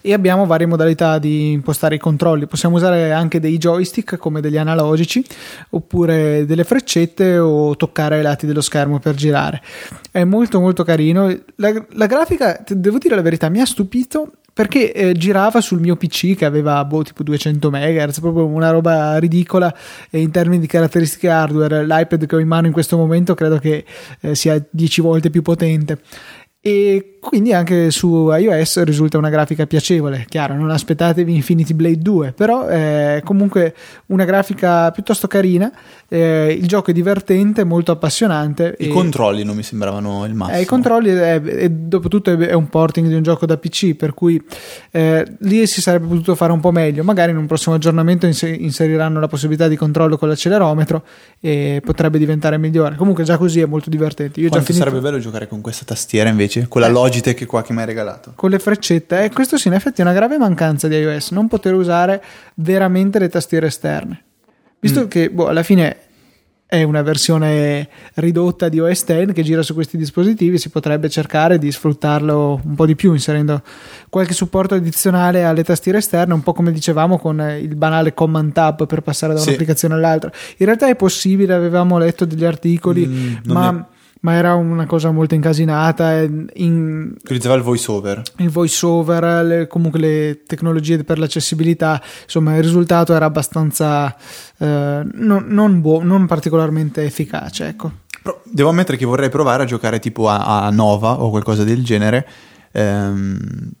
[0.00, 2.46] e abbiamo varie modalità di impostare i controlli.
[2.46, 5.22] Possiamo usare anche dei joystick come degli analogici
[5.70, 9.60] oppure delle freccette o toccare ai lati dello schermo per girare.
[10.10, 11.30] È molto molto carino.
[11.56, 15.96] La, la grafica, devo dire la verità, mi ha stupito perché eh, girava sul mio
[15.96, 19.74] PC che aveva boh, tipo 200 MHz, proprio una roba ridicola
[20.08, 21.84] e in termini di caratteristiche hardware.
[21.84, 23.84] L'iPad che ho in mano in questo momento credo che
[24.20, 25.98] eh, sia 10 volte più potente
[26.66, 30.24] e quindi anche su iOS risulta una grafica piacevole.
[30.28, 33.74] Chiaro, non aspettatevi Infinity Blade 2, però è comunque
[34.06, 35.70] una grafica piuttosto carina.
[36.08, 38.76] Eh, il gioco è divertente, molto appassionante.
[38.78, 40.56] I controlli non mi sembravano il massimo.
[40.56, 43.94] Eh, I controlli, è, è, dopo tutto, è un porting di un gioco da PC,
[43.94, 44.42] per cui
[44.90, 47.04] eh, lì si sarebbe potuto fare un po' meglio.
[47.04, 51.02] Magari in un prossimo aggiornamento inseriranno la possibilità di controllo con l'accelerometro
[51.40, 52.96] e potrebbe diventare migliore.
[52.96, 54.40] Comunque, già così è molto divertente.
[54.40, 54.90] Io Quanto già finito...
[54.90, 56.53] sarebbe bello giocare con questa tastiera invece?
[56.54, 56.68] Invece?
[56.68, 56.90] Con la eh.
[56.90, 58.32] Logitech qua che mi hai regalato?
[58.34, 59.20] Con le freccette.
[59.20, 62.22] E eh, questo sì, in effetti è una grave mancanza di iOS, non poter usare
[62.54, 64.22] veramente le tastiere esterne.
[64.78, 65.08] Visto mm.
[65.08, 65.98] che boh, alla fine
[66.66, 71.58] è una versione ridotta di OS X che gira su questi dispositivi, si potrebbe cercare
[71.58, 73.62] di sfruttarlo un po' di più inserendo
[74.08, 78.86] qualche supporto addizionale alle tastiere esterne, un po' come dicevamo con il banale Command Tab
[78.86, 80.00] per passare da un'applicazione sì.
[80.00, 80.32] all'altra.
[80.56, 83.86] In realtà è possibile, avevamo letto degli articoli, mm, ma
[84.24, 86.22] ma era una cosa molto incasinata.
[86.22, 88.22] In, Utilizzava il voice over.
[88.38, 94.16] Il voice over, le, comunque le tecnologie per l'accessibilità, insomma il risultato era abbastanza
[94.58, 97.68] eh, non, non, buo, non particolarmente efficace.
[97.68, 97.92] Ecco.
[98.22, 101.84] Però devo ammettere che vorrei provare a giocare tipo a, a Nova o qualcosa del
[101.84, 102.26] genere.
[102.72, 103.72] Ehm,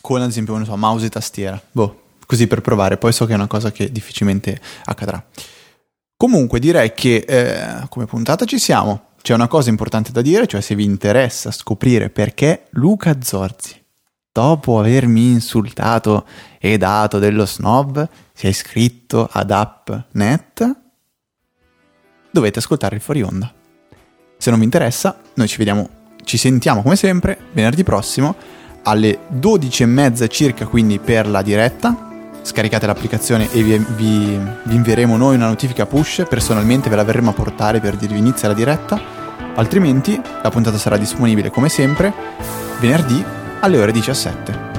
[0.00, 1.60] con ad esempio, non so, mouse e tastiera.
[1.72, 2.96] Boh, così per provare.
[2.96, 5.22] Poi so che è una cosa che difficilmente accadrà.
[6.16, 9.08] Comunque direi che eh, come puntata ci siamo.
[9.24, 13.82] C'è una cosa importante da dire, cioè se vi interessa scoprire perché Luca Zorzi,
[14.30, 16.26] dopo avermi insultato
[16.58, 20.80] e dato dello snob, si è iscritto ad App.net,
[22.30, 23.50] dovete ascoltare il fuori onda.
[24.36, 25.88] Se non vi interessa, noi ci vediamo,
[26.22, 28.36] ci sentiamo come sempre venerdì prossimo
[28.82, 32.13] alle 12.30 circa, quindi per la diretta.
[32.44, 36.24] Scaricate l'applicazione e vi, vi, vi invieremo noi una notifica push.
[36.28, 39.00] Personalmente ve la verremo a portare per dirvi inizia la diretta.
[39.54, 42.12] Altrimenti la puntata sarà disponibile come sempre
[42.80, 43.24] venerdì
[43.60, 44.73] alle ore 17.